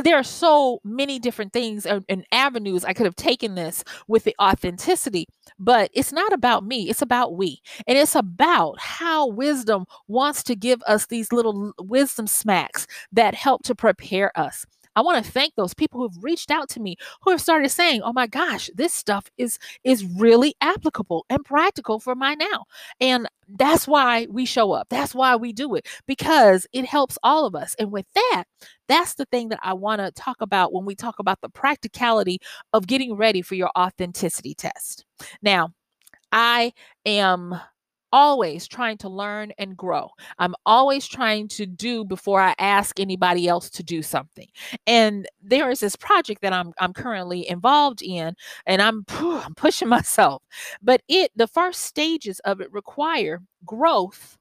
there 0.04 0.18
are 0.18 0.24
so 0.24 0.80
many 0.84 1.20
different 1.20 1.54
things 1.54 1.86
and, 1.86 2.04
avenues 2.32 2.84
I 2.84 2.94
could 2.94 3.06
have 3.06 3.16
taken 3.16 3.56
this 3.56 3.84
with 4.08 4.24
the 4.26 4.36
authenticity, 4.42 5.26
but 5.58 5.90
it's 5.94 6.12
not 6.12 6.34
about 6.34 6.66
me. 6.66 6.90
It's 6.90 7.02
about 7.02 7.36
we. 7.38 7.62
And 7.88 7.98
it's 7.98 8.16
about 8.16 8.80
how 8.80 9.28
wisdom 9.28 9.86
wants 10.08 10.44
to 10.44 10.56
give 10.56 10.82
us 10.88 11.06
these 11.08 11.32
little 11.32 11.72
wisdom 11.80 12.28
smacks 12.28 12.88
that 13.14 13.36
help 13.36 13.64
to 13.64 13.76
prepare 13.76 14.38
us. 14.38 14.66
I 14.96 15.02
want 15.02 15.24
to 15.24 15.32
thank 15.32 15.56
those 15.56 15.74
people 15.74 16.00
who've 16.02 16.24
reached 16.24 16.52
out 16.52 16.70
to 16.70 16.80
me 16.80 16.96
who 17.22 17.32
have 17.32 17.42
started 17.42 17.70
saying, 17.70 18.02
"Oh 18.04 18.14
my 18.14 18.28
gosh, 18.28 18.70
this 18.76 18.94
stuff 18.94 19.26
is 19.38 19.58
is 19.84 20.04
really 20.06 20.56
applicable 20.62 21.26
and 21.30 21.44
practical 21.46 22.00
for 22.00 22.16
my 22.16 22.36
now." 22.36 22.66
And 23.00 23.28
that's 23.48 23.88
why 23.88 24.28
we 24.30 24.46
show 24.46 24.72
up. 24.72 24.88
That's 24.90 25.14
why 25.16 25.36
we 25.36 25.54
do 25.54 25.76
it 25.76 25.88
because 26.08 26.68
it 26.74 26.86
helps 26.86 27.18
all 27.24 27.46
of 27.46 27.56
us. 27.56 27.76
And 27.80 27.92
with 27.92 28.06
that, 28.16 28.46
that's 28.88 29.16
the 29.16 29.26
thing 29.26 29.50
that 29.50 29.60
I 29.62 29.74
want 29.74 30.02
to 30.02 30.12
talk 30.12 30.38
about 30.42 30.74
when 30.74 30.86
we 30.86 30.96
talk 30.96 31.20
about 31.20 31.42
the 31.42 31.50
practicality 31.50 32.40
of 32.74 32.88
getting 32.88 33.16
ready 33.16 33.42
for 33.42 33.56
your 33.56 33.70
authenticity 33.78 34.54
test. 34.56 35.06
Now, 35.42 35.72
I 36.32 36.74
am 37.06 37.60
always 38.16 38.66
trying 38.66 38.98
to 38.98 39.10
learn 39.10 39.52
and 39.58 39.76
grow. 39.76 40.10
I'm 40.40 40.56
always 40.66 41.06
trying 41.06 41.50
to 41.50 41.66
do 41.66 42.06
before 42.06 42.40
I 42.40 42.56
ask 42.60 42.98
anybody 42.98 43.46
else 43.50 43.70
to 43.72 43.84
do 43.84 44.02
something. 44.02 44.48
And 44.88 45.28
there 45.44 45.70
is 45.70 45.82
this 45.82 45.98
project 45.98 46.42
that 46.42 46.54
I'm 46.54 46.72
I'm 46.80 46.94
currently 46.94 47.48
involved 47.50 48.02
in 48.02 48.34
and 48.66 48.82
I'm, 48.82 49.04
I'm 49.20 49.54
pushing 49.56 49.90
myself. 49.98 50.42
But 50.82 51.02
it 51.10 51.32
the 51.36 51.48
first 51.48 51.82
stages 51.82 52.40
of 52.46 52.62
it 52.62 52.72
require 52.72 53.42
growth 53.66 54.38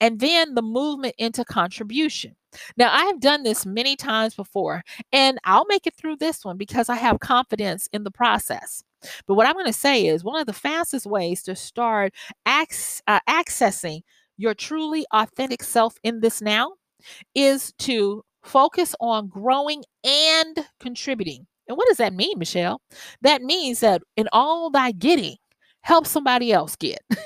and 0.00 0.20
then 0.20 0.54
the 0.54 0.62
movement 0.62 1.14
into 1.18 1.44
contribution. 1.44 2.36
Now, 2.76 2.92
I 2.92 3.04
have 3.04 3.20
done 3.20 3.42
this 3.42 3.64
many 3.64 3.96
times 3.96 4.34
before, 4.34 4.82
and 5.12 5.38
I'll 5.44 5.66
make 5.66 5.86
it 5.86 5.94
through 5.96 6.16
this 6.16 6.44
one 6.44 6.56
because 6.56 6.88
I 6.88 6.96
have 6.96 7.20
confidence 7.20 7.88
in 7.92 8.04
the 8.04 8.10
process. 8.10 8.82
But 9.26 9.34
what 9.34 9.46
I'm 9.46 9.54
going 9.54 9.66
to 9.66 9.72
say 9.72 10.06
is 10.06 10.24
one 10.24 10.40
of 10.40 10.46
the 10.46 10.52
fastest 10.52 11.06
ways 11.06 11.42
to 11.44 11.54
start 11.56 12.12
ac- 12.46 13.02
uh, 13.06 13.20
accessing 13.28 14.02
your 14.36 14.54
truly 14.54 15.06
authentic 15.12 15.62
self 15.62 15.94
in 16.02 16.20
this 16.20 16.42
now 16.42 16.72
is 17.34 17.72
to 17.78 18.22
focus 18.42 18.94
on 19.00 19.28
growing 19.28 19.84
and 20.04 20.66
contributing. 20.80 21.46
And 21.68 21.76
what 21.76 21.86
does 21.88 21.98
that 21.98 22.14
mean, 22.14 22.38
Michelle? 22.38 22.80
That 23.22 23.42
means 23.42 23.80
that 23.80 24.02
in 24.16 24.28
all 24.32 24.70
thy 24.70 24.92
getting, 24.92 25.36
help 25.82 26.06
somebody 26.06 26.52
else 26.52 26.76
get. 26.76 27.00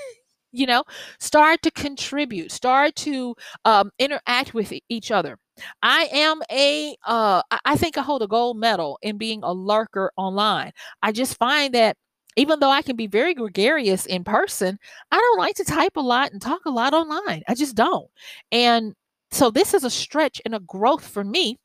you 0.54 0.66
know, 0.66 0.84
start 1.20 1.62
to 1.62 1.70
contribute, 1.70 2.52
start 2.52 2.94
to 2.96 3.34
um, 3.64 3.90
interact 3.98 4.54
with 4.54 4.72
each 4.88 5.10
other. 5.10 5.38
I 5.82 6.08
am 6.12 6.40
a, 6.50 6.96
uh, 7.06 7.42
I 7.64 7.76
think 7.76 7.96
I 7.96 8.02
hold 8.02 8.22
a 8.22 8.26
gold 8.28 8.56
medal 8.58 8.98
in 9.02 9.18
being 9.18 9.40
a 9.42 9.52
lurker 9.52 10.12
online. 10.16 10.72
I 11.02 11.12
just 11.12 11.36
find 11.38 11.74
that 11.74 11.96
even 12.36 12.58
though 12.58 12.70
I 12.70 12.82
can 12.82 12.96
be 12.96 13.06
very 13.06 13.34
gregarious 13.34 14.06
in 14.06 14.24
person, 14.24 14.78
I 15.12 15.16
don't 15.18 15.38
like 15.38 15.54
to 15.56 15.64
type 15.64 15.96
a 15.96 16.00
lot 16.00 16.32
and 16.32 16.42
talk 16.42 16.62
a 16.66 16.70
lot 16.70 16.92
online. 16.94 17.42
I 17.48 17.54
just 17.54 17.76
don't. 17.76 18.08
And 18.50 18.94
so 19.30 19.50
this 19.50 19.74
is 19.74 19.84
a 19.84 19.90
stretch 19.90 20.40
and 20.44 20.54
a 20.54 20.60
growth 20.60 21.06
for 21.06 21.22
me 21.22 21.58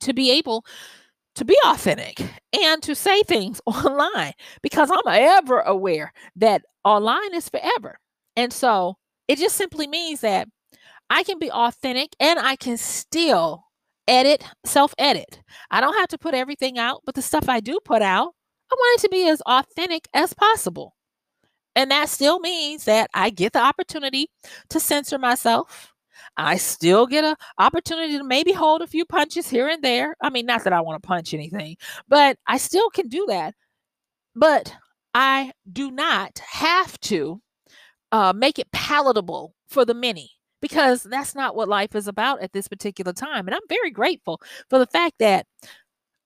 to 0.00 0.12
be 0.12 0.30
able 0.32 0.64
to 1.36 1.44
be 1.44 1.58
authentic 1.66 2.20
and 2.64 2.82
to 2.82 2.94
say 2.94 3.22
things 3.24 3.60
online 3.66 4.32
because 4.62 4.90
I'm 4.90 5.00
ever 5.08 5.60
aware 5.60 6.12
that 6.36 6.62
online 6.84 7.34
is 7.34 7.48
forever. 7.48 7.98
And 8.36 8.52
so 8.52 8.96
it 9.28 9.38
just 9.38 9.56
simply 9.56 9.86
means 9.86 10.20
that 10.20 10.48
I 11.10 11.22
can 11.22 11.38
be 11.38 11.50
authentic 11.50 12.14
and 12.20 12.38
I 12.38 12.56
can 12.56 12.76
still 12.76 13.64
edit, 14.08 14.44
self 14.64 14.94
edit. 14.98 15.40
I 15.70 15.80
don't 15.80 15.96
have 15.96 16.08
to 16.08 16.18
put 16.18 16.34
everything 16.34 16.78
out, 16.78 17.02
but 17.04 17.14
the 17.14 17.22
stuff 17.22 17.48
I 17.48 17.60
do 17.60 17.78
put 17.84 18.02
out, 18.02 18.34
I 18.70 18.74
want 18.74 18.98
it 18.98 19.02
to 19.02 19.08
be 19.08 19.28
as 19.28 19.40
authentic 19.42 20.08
as 20.14 20.34
possible. 20.34 20.94
And 21.74 21.90
that 21.90 22.08
still 22.08 22.40
means 22.40 22.84
that 22.84 23.10
I 23.14 23.30
get 23.30 23.52
the 23.52 23.60
opportunity 23.60 24.28
to 24.70 24.80
censor 24.80 25.18
myself. 25.18 25.92
I 26.38 26.56
still 26.56 27.06
get 27.06 27.24
an 27.24 27.36
opportunity 27.58 28.18
to 28.18 28.24
maybe 28.24 28.52
hold 28.52 28.82
a 28.82 28.86
few 28.86 29.04
punches 29.04 29.48
here 29.48 29.68
and 29.68 29.82
there. 29.82 30.16
I 30.20 30.30
mean, 30.30 30.46
not 30.46 30.64
that 30.64 30.72
I 30.72 30.80
want 30.80 31.02
to 31.02 31.06
punch 31.06 31.34
anything, 31.34 31.76
but 32.08 32.38
I 32.46 32.58
still 32.58 32.90
can 32.90 33.08
do 33.08 33.26
that. 33.28 33.54
But 34.34 34.74
I 35.14 35.52
do 35.72 35.90
not 35.90 36.38
have 36.38 36.98
to 37.02 37.40
uh, 38.12 38.32
make 38.34 38.58
it 38.58 38.70
palatable 38.72 39.54
for 39.68 39.84
the 39.84 39.94
many 39.94 40.30
because 40.62 41.02
that's 41.04 41.34
not 41.34 41.54
what 41.56 41.68
life 41.68 41.94
is 41.94 42.08
about 42.08 42.40
at 42.42 42.52
this 42.52 42.68
particular 42.68 43.12
time. 43.12 43.46
And 43.46 43.54
I'm 43.54 43.68
very 43.68 43.90
grateful 43.90 44.40
for 44.70 44.78
the 44.78 44.86
fact 44.86 45.16
that 45.18 45.46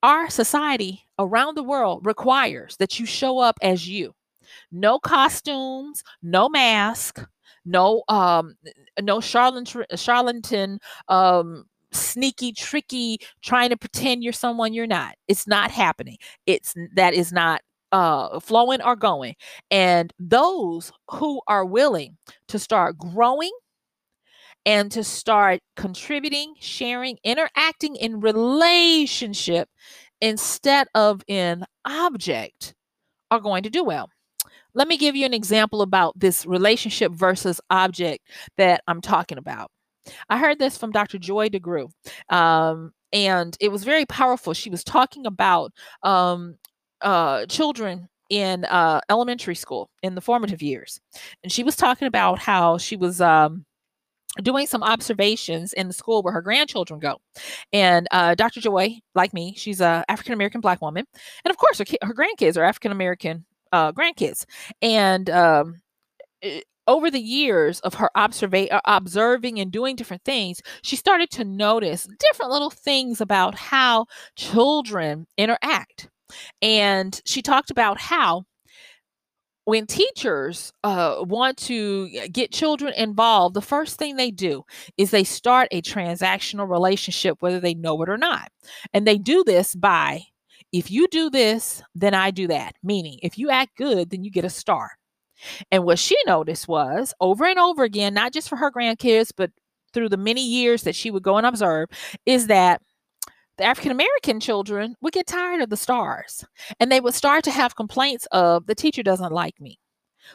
our 0.03 0.31
society 0.31 1.05
around 1.19 1.57
the 1.57 1.62
world 1.62 2.07
requires 2.07 2.77
that 2.79 2.99
you 2.99 3.07
show 3.07 3.38
up 3.38 3.57
as 3.62 3.88
you. 3.88 4.14
No 4.73 4.99
costumes, 4.99 6.03
no 6.23 6.49
mask, 6.49 7.25
no 7.66 8.03
um 8.09 8.55
no 9.03 9.21
charlatan 9.21 9.85
charlatan 9.97 10.79
um 11.09 11.64
sneaky 11.93 12.53
tricky 12.53 13.19
trying 13.43 13.69
to 13.71 13.77
pretend 13.77 14.25
you're 14.25 14.33
someone 14.33 14.73
you're 14.73 14.87
not. 14.87 15.14
It's 15.29 15.47
not 15.47 15.71
happening. 15.71 16.16
It's 16.47 16.75
that 16.95 17.14
is 17.14 17.33
not 17.33 17.61
uh, 17.92 18.40
flowing 18.40 18.83
or 18.83 18.96
going. 18.96 19.35
And 19.70 20.12
those 20.18 20.92
who 21.11 21.40
are 21.46 21.64
willing 21.64 22.16
to 22.48 22.59
start 22.59 22.98
growing 22.98 23.53
and 24.66 24.92
to 24.92 25.03
start 25.03 25.61
contributing, 25.76 26.55
sharing, 26.61 27.18
interacting 27.24 27.96
in 27.96 28.20
relationship 28.20 29.68
instead 30.20 30.87
of 30.94 31.22
in 31.29 31.64
object 31.85 32.74
are 33.31 33.40
going 33.40 33.62
to 33.62 33.70
do 33.70 33.83
well. 33.85 34.11
Let 34.74 34.87
me 34.87 34.96
give 34.96 35.16
you 35.16 35.26
an 35.26 35.35
example 35.35 35.83
about 35.83 36.18
this 36.18 36.46
relationship 36.46 37.12
versus 37.12 37.61
object 37.70 38.29
that 38.57 38.83
I'm 38.87 39.00
talking 39.00 39.38
about. 39.38 39.70
I 40.29 40.38
heard 40.38 40.59
this 40.59 40.79
from 40.79 40.92
Dr. 40.92 41.18
Joy 41.18 41.48
DeGruy, 41.48 41.90
um, 42.29 42.92
and 43.12 43.57
it 43.61 43.70
was 43.70 43.85
very 43.85 44.07
powerful. 44.07 44.55
She 44.55 44.70
was 44.70 44.85
talking 44.85 45.26
about 45.26 45.72
um, 46.03 46.57
uh, 47.02 47.46
children 47.46 48.08
in 48.28 48.64
uh, 48.66 49.00
elementary 49.10 49.56
school 49.56 49.90
in 50.02 50.14
the 50.14 50.20
formative 50.20 50.62
years. 50.62 51.00
And 51.42 51.52
she 51.52 51.64
was 51.64 51.76
talking 51.76 52.06
about 52.06 52.38
how 52.38 52.78
she 52.78 52.96
was 52.96 53.20
um, 53.20 53.64
doing 54.42 54.66
some 54.66 54.82
observations 54.82 55.72
in 55.72 55.88
the 55.88 55.92
school 55.92 56.22
where 56.22 56.32
her 56.32 56.42
grandchildren 56.42 57.00
go. 57.00 57.20
And 57.72 58.06
uh, 58.12 58.34
Dr. 58.36 58.60
Joy, 58.60 59.00
like 59.14 59.34
me, 59.34 59.54
she's 59.56 59.80
a 59.80 60.04
African 60.08 60.32
American 60.32 60.60
black 60.60 60.80
woman, 60.80 61.04
and 61.44 61.50
of 61.50 61.56
course 61.56 61.78
her, 61.78 61.84
ki- 61.84 61.98
her 62.02 62.14
grandkids 62.14 62.56
are 62.56 62.64
African 62.64 62.92
American 62.92 63.44
uh, 63.72 63.92
grandkids. 63.92 64.44
And 64.80 65.28
um, 65.30 65.80
it, 66.42 66.64
over 66.86 67.10
the 67.10 67.20
years 67.20 67.80
of 67.80 67.94
her 67.94 68.10
observa- 68.16 68.72
uh, 68.72 68.80
observing 68.84 69.58
and 69.60 69.70
doing 69.70 69.96
different 69.96 70.24
things, 70.24 70.60
she 70.82 70.96
started 70.96 71.30
to 71.30 71.44
notice 71.44 72.08
different 72.18 72.52
little 72.52 72.70
things 72.70 73.20
about 73.20 73.54
how 73.54 74.06
children 74.36 75.26
interact. 75.36 76.08
And 76.62 77.21
she 77.25 77.43
talked 77.43 77.71
about 77.71 78.01
how 78.01 78.45
when 79.64 79.87
teachers 79.87 80.73
uh, 80.83 81.16
want 81.21 81.57
to 81.59 82.09
get 82.33 82.53
children 82.53 82.93
involved, 82.95 83.55
the 83.55 83.62
first 83.62 83.99
thing 83.99 84.16
they 84.16 84.31
do 84.31 84.64
is 84.97 85.11
they 85.11 85.25
start 85.25 85.69
a 85.71 85.83
transactional 85.83 86.69
relationship, 86.69 87.37
whether 87.40 87.61
they 87.61 87.75
know 87.75 88.03
it 88.03 88.09
or 88.09 88.16
not. 88.16 88.51
And 88.93 89.07
they 89.07 89.19
do 89.19 89.45
this 89.45 89.75
by 89.75 90.23
if 90.73 90.90
you 90.90 91.09
do 91.09 91.31
this, 91.31 91.83
then 91.95 92.14
I 92.14 92.31
do 92.31 92.47
that. 92.49 92.75
Meaning, 92.83 93.19
if 93.23 93.38
you 93.38 93.51
act 93.51 93.77
good, 93.77 94.11
then 94.11 94.25
you 94.25 94.31
get 94.31 94.45
a 94.45 94.51
star. 94.51 94.90
And 95.71 95.85
what 95.85 95.99
she 95.99 96.16
noticed 96.27 96.69
was 96.69 97.14
over 97.21 97.45
and 97.45 97.59
over 97.59 97.83
again, 97.83 98.14
not 98.14 98.33
just 98.33 98.49
for 98.49 98.57
her 98.57 98.71
grandkids, 98.71 99.33
but 99.37 99.51
through 99.93 100.09
the 100.09 100.16
many 100.16 100.47
years 100.47 100.83
that 100.83 100.95
she 100.95 101.11
would 101.11 101.23
go 101.23 101.37
and 101.37 101.47
observe, 101.47 101.88
is 102.27 102.47
that 102.47 102.83
the 103.61 103.66
African 103.66 103.92
American 103.92 104.40
children 104.40 104.96
would 105.03 105.12
get 105.12 105.27
tired 105.27 105.61
of 105.61 105.68
the 105.68 105.77
stars 105.77 106.44
and 106.81 106.90
they 106.90 107.01
would 107.01 107.14
start 107.14 107.44
to 107.44 107.51
have 107.51 107.77
complaints 107.77 108.27
of 108.33 108.66
the 108.66 108.75
teacher 108.75 109.03
doesn't 109.03 109.33
like 109.33 109.61
me. 109.61 109.79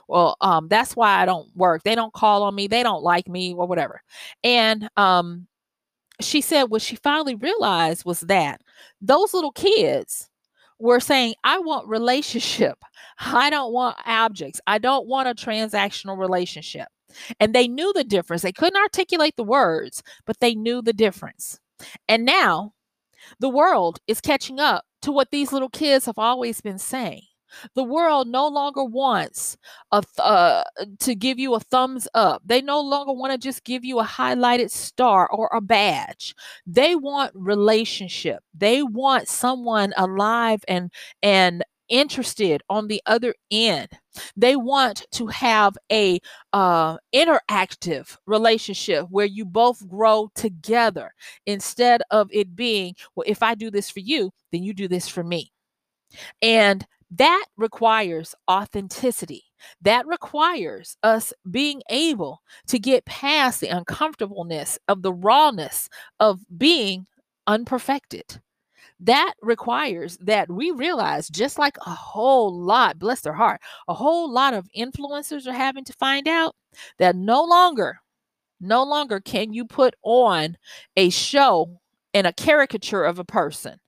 Well, 0.08 0.38
um, 0.42 0.68
that's 0.68 0.96
why 0.96 1.22
I 1.22 1.26
don't 1.26 1.50
work. 1.56 1.84
They 1.84 1.96
don't 1.96 2.14
call 2.14 2.44
on 2.44 2.54
me. 2.54 2.68
They 2.68 2.84
don't 2.84 3.04
like 3.04 3.28
me 3.28 3.54
or 3.54 3.66
whatever. 3.66 4.02
And 4.44 4.90
um, 4.96 5.48
she 6.22 6.42
said 6.42 6.66
what 6.66 6.84
she 6.84 6.98
finally 6.98 7.34
realized 7.34 8.06
was 8.06 8.22
that 8.22 8.62
those 9.02 9.34
little 9.34 9.52
kids 9.52 10.30
were 10.78 11.00
saying, 11.00 11.34
I 11.44 11.58
want 11.60 11.88
relationship. 11.88 12.78
I 13.20 13.50
don't 13.50 13.74
want 13.74 13.98
objects. 14.06 14.62
I 14.68 14.78
don't 14.78 15.08
want 15.08 15.30
a 15.30 15.34
transactional 15.34 16.18
relationship. 16.18 16.90
And 17.40 17.56
they 17.56 17.68
knew 17.68 17.92
the 17.94 18.04
difference. 18.04 18.44
They 18.44 18.52
couldn't 18.52 18.82
articulate 18.82 19.36
the 19.36 19.44
words, 19.44 20.04
but 20.26 20.40
they 20.42 20.54
knew 20.54 20.84
the 20.84 20.94
difference. 20.94 21.60
And 22.08 22.26
now 22.26 22.74
the 23.40 23.50
world 23.50 24.00
is 24.08 24.22
catching 24.22 24.60
up 24.60 24.86
to 25.02 25.12
what 25.12 25.32
these 25.32 25.52
little 25.54 25.70
kids 25.70 26.06
have 26.06 26.18
always 26.18 26.62
been 26.62 26.80
saying. 26.80 27.22
The 27.76 27.84
world 27.84 28.28
no 28.28 28.48
longer 28.48 28.84
wants 28.84 29.58
a 29.92 30.02
th- 30.02 30.10
uh, 30.20 30.64
to 31.00 31.16
give 31.16 31.40
you 31.40 31.54
a 31.56 31.60
thumbs 31.60 32.08
up. 32.14 32.42
They 32.46 32.62
no 32.62 32.82
longer 32.82 33.14
want 33.14 33.32
to 33.32 33.38
just 33.38 33.64
give 33.64 33.86
you 33.86 34.00
a 34.00 34.04
highlighted 34.04 34.72
star 34.72 35.30
or 35.30 35.50
a 35.54 35.62
badge. 35.62 36.36
They 36.68 36.96
want 36.96 37.32
relationship. 37.34 38.44
They 38.54 38.84
want 38.84 39.28
someone 39.28 39.94
alive 39.98 40.64
and 40.68 40.92
and 41.24 41.64
interested 41.89 42.62
on 42.69 42.88
the 42.88 43.02
other 43.06 43.34
end. 43.52 43.89
They 44.36 44.56
want 44.56 45.06
to 45.12 45.28
have 45.28 45.78
a 45.91 46.19
uh, 46.54 46.98
interactive 47.13 48.17
relationship 48.26 49.08
where 49.10 49.26
you 49.26 49.45
both 49.45 49.88
grow 49.88 50.30
together 50.36 51.12
instead 51.45 52.02
of 52.12 52.30
it 52.32 52.56
being, 52.56 52.95
well, 53.15 53.26
if 53.28 53.43
I 53.43 53.56
do 53.56 53.69
this 53.69 53.89
for 53.89 54.00
you, 54.00 54.32
then 54.52 54.63
you 54.63 54.74
do 54.74 54.88
this 54.88 55.08
for 55.08 55.24
me. 55.24 55.52
And 56.41 56.86
that 57.12 57.45
requires 57.58 58.36
authenticity. 58.50 59.43
That 59.82 60.06
requires 60.08 60.98
us 61.04 61.34
being 61.50 61.82
able 61.89 62.41
to 62.67 62.80
get 62.80 63.06
past 63.06 63.62
the 63.62 63.69
uncomfortableness 63.69 64.78
of 64.88 65.02
the 65.02 65.13
rawness 65.13 65.89
of 66.19 66.39
being 66.58 67.06
unperfected. 67.48 68.41
That 69.02 69.34
requires 69.42 70.18
that 70.22 70.50
we 70.50 70.72
realize, 70.72 71.28
just 71.28 71.60
like 71.60 71.78
a 71.86 71.90
whole 71.90 72.58
lot, 72.58 72.98
bless 72.98 73.22
their 73.22 73.34
heart, 73.34 73.62
a 73.88 73.94
whole 73.94 74.32
lot 74.32 74.54
of 74.54 74.70
influencers 74.78 75.48
are 75.48 75.54
having 75.54 75.84
to 75.86 75.94
find 75.94 76.28
out 76.28 76.56
that 76.98 77.16
no 77.16 77.44
longer, 77.44 78.00
no 78.62 78.84
longer 78.84 79.20
can 79.20 79.54
you 79.54 79.66
put 79.66 79.96
on 80.04 80.58
a 80.96 81.10
show 81.10 81.80
and 82.14 82.26
a 82.26 82.34
caricature 82.34 83.04
of 83.04 83.20
a 83.20 83.26
person 83.26 83.80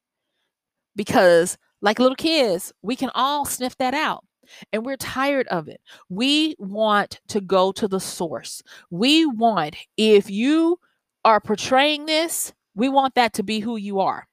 because 0.95 1.57
like 1.81 1.99
little 1.99 2.15
kids, 2.15 2.73
we 2.81 2.95
can 2.97 3.11
all 3.15 3.45
sniff 3.45 3.77
that 3.77 3.93
out. 3.93 4.25
And 4.73 4.85
we're 4.85 4.97
tired 4.97 5.47
of 5.49 5.67
it. 5.67 5.81
We 6.09 6.55
want 6.57 7.19
to 7.27 7.41
go 7.41 7.71
to 7.73 7.87
the 7.87 7.99
source. 7.99 8.61
We 8.89 9.25
want, 9.25 9.75
if 9.97 10.29
you 10.29 10.79
are 11.25 11.41
portraying 11.41 12.05
this, 12.05 12.53
we 12.73 12.89
want 12.89 13.15
that 13.15 13.33
to 13.33 13.43
be 13.43 13.59
who 13.59 13.75
you 13.75 13.99
are. 13.99 14.26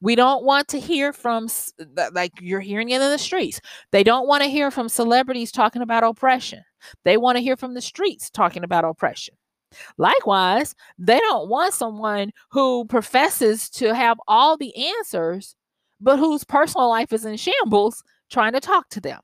We 0.00 0.14
don't 0.14 0.44
want 0.44 0.68
to 0.68 0.80
hear 0.80 1.12
from, 1.12 1.48
like 2.12 2.32
you're 2.40 2.60
hearing 2.60 2.90
it 2.90 3.00
in 3.00 3.10
the 3.10 3.18
streets. 3.18 3.60
They 3.92 4.02
don't 4.02 4.28
want 4.28 4.42
to 4.42 4.48
hear 4.48 4.70
from 4.70 4.88
celebrities 4.88 5.52
talking 5.52 5.82
about 5.82 6.04
oppression. 6.04 6.62
They 7.04 7.16
want 7.16 7.36
to 7.36 7.42
hear 7.42 7.56
from 7.56 7.74
the 7.74 7.80
streets 7.80 8.30
talking 8.30 8.64
about 8.64 8.84
oppression. 8.84 9.34
Likewise, 9.98 10.74
they 10.98 11.18
don't 11.18 11.48
want 11.48 11.74
someone 11.74 12.32
who 12.50 12.86
professes 12.86 13.68
to 13.70 13.94
have 13.94 14.18
all 14.26 14.56
the 14.56 14.74
answers 14.76 15.54
but 16.00 16.18
whose 16.18 16.44
personal 16.44 16.88
life 16.88 17.12
is 17.12 17.24
in 17.24 17.36
shambles 17.36 18.02
trying 18.30 18.52
to 18.52 18.60
talk 18.60 18.88
to 18.90 19.00
them. 19.00 19.20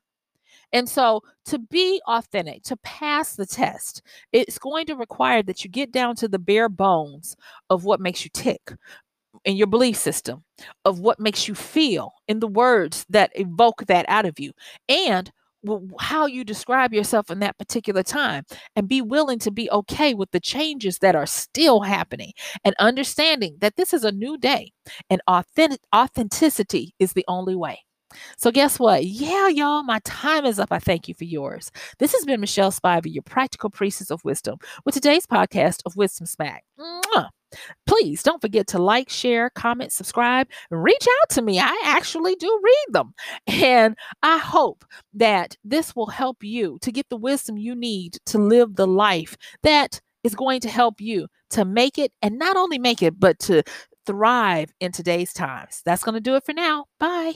And 0.73 0.89
so, 0.89 1.21
to 1.45 1.59
be 1.59 2.01
authentic, 2.07 2.63
to 2.63 2.75
pass 2.77 3.35
the 3.35 3.45
test, 3.45 4.01
it's 4.33 4.57
going 4.57 4.87
to 4.87 4.95
require 4.95 5.41
that 5.43 5.63
you 5.63 5.69
get 5.69 5.91
down 5.91 6.15
to 6.17 6.27
the 6.27 6.39
bare 6.39 6.69
bones 6.69 7.37
of 7.69 7.85
what 7.85 8.01
makes 8.01 8.25
you 8.25 8.31
tick 8.33 8.73
in 9.45 9.55
your 9.55 9.67
belief 9.67 9.95
system, 9.95 10.43
of 10.83 10.99
what 10.99 11.19
makes 11.19 11.47
you 11.47 11.55
feel 11.55 12.13
in 12.27 12.39
the 12.39 12.47
words 12.47 13.05
that 13.09 13.31
evoke 13.35 13.85
that 13.87 14.05
out 14.07 14.25
of 14.25 14.39
you, 14.39 14.51
and 14.89 15.31
how 15.99 16.25
you 16.25 16.43
describe 16.43 16.93
yourself 16.93 17.31
in 17.31 17.39
that 17.39 17.57
particular 17.57 18.03
time 18.03 18.43
and 18.75 18.87
be 18.87 19.01
willing 19.01 19.39
to 19.39 19.51
be 19.51 19.69
okay 19.71 20.13
with 20.13 20.29
the 20.31 20.39
changes 20.39 20.99
that 20.99 21.15
are 21.15 21.25
still 21.25 21.81
happening 21.81 22.33
and 22.63 22.75
understanding 22.79 23.57
that 23.61 23.75
this 23.75 23.93
is 23.93 24.03
a 24.03 24.11
new 24.11 24.37
day 24.37 24.71
and 25.09 25.21
authentic 25.27 25.79
authenticity 25.95 26.93
is 26.99 27.13
the 27.13 27.25
only 27.27 27.55
way. 27.55 27.79
So, 28.37 28.51
guess 28.51 28.79
what? 28.79 29.05
Yeah, 29.05 29.49
y'all, 29.49 29.83
my 29.83 29.99
time 30.05 30.45
is 30.45 30.59
up. 30.59 30.71
I 30.71 30.79
thank 30.79 31.07
you 31.07 31.13
for 31.15 31.25
yours. 31.25 31.71
This 31.99 32.13
has 32.13 32.23
been 32.23 32.39
Michelle 32.39 32.71
Spiva 32.71 33.13
your 33.13 33.23
practical 33.23 33.69
priestess 33.69 34.09
of 34.09 34.23
wisdom, 34.23 34.57
with 34.85 34.95
today's 34.95 35.25
podcast 35.25 35.81
of 35.85 35.95
Wisdom 35.97 36.25
Smack. 36.25 36.63
Mwah! 36.79 37.29
Please 37.85 38.23
don't 38.23 38.41
forget 38.41 38.67
to 38.67 38.79
like, 38.79 39.09
share, 39.09 39.49
comment, 39.49 39.91
subscribe, 39.91 40.47
reach 40.71 41.07
out 41.21 41.29
to 41.31 41.41
me. 41.41 41.59
I 41.59 41.81
actually 41.85 42.35
do 42.35 42.61
read 42.63 42.93
them. 42.93 43.13
And 43.47 43.95
I 44.23 44.37
hope 44.37 44.85
that 45.13 45.57
this 45.63 45.95
will 45.95 46.07
help 46.07 46.43
you 46.43 46.77
to 46.81 46.91
get 46.91 47.09
the 47.09 47.17
wisdom 47.17 47.57
you 47.57 47.75
need 47.75 48.17
to 48.27 48.37
live 48.37 48.75
the 48.75 48.87
life 48.87 49.37
that 49.63 50.01
is 50.23 50.35
going 50.35 50.59
to 50.61 50.69
help 50.69 50.99
you 50.99 51.27
to 51.51 51.65
make 51.65 51.97
it 51.97 52.11
and 52.21 52.37
not 52.39 52.57
only 52.57 52.79
make 52.79 53.03
it, 53.03 53.19
but 53.19 53.39
to 53.39 53.63
thrive 54.05 54.73
in 54.79 54.91
today's 54.91 55.33
times. 55.33 55.81
That's 55.85 56.03
going 56.03 56.15
to 56.15 56.21
do 56.21 56.35
it 56.35 56.45
for 56.45 56.53
now. 56.53 56.85
Bye. 56.99 57.35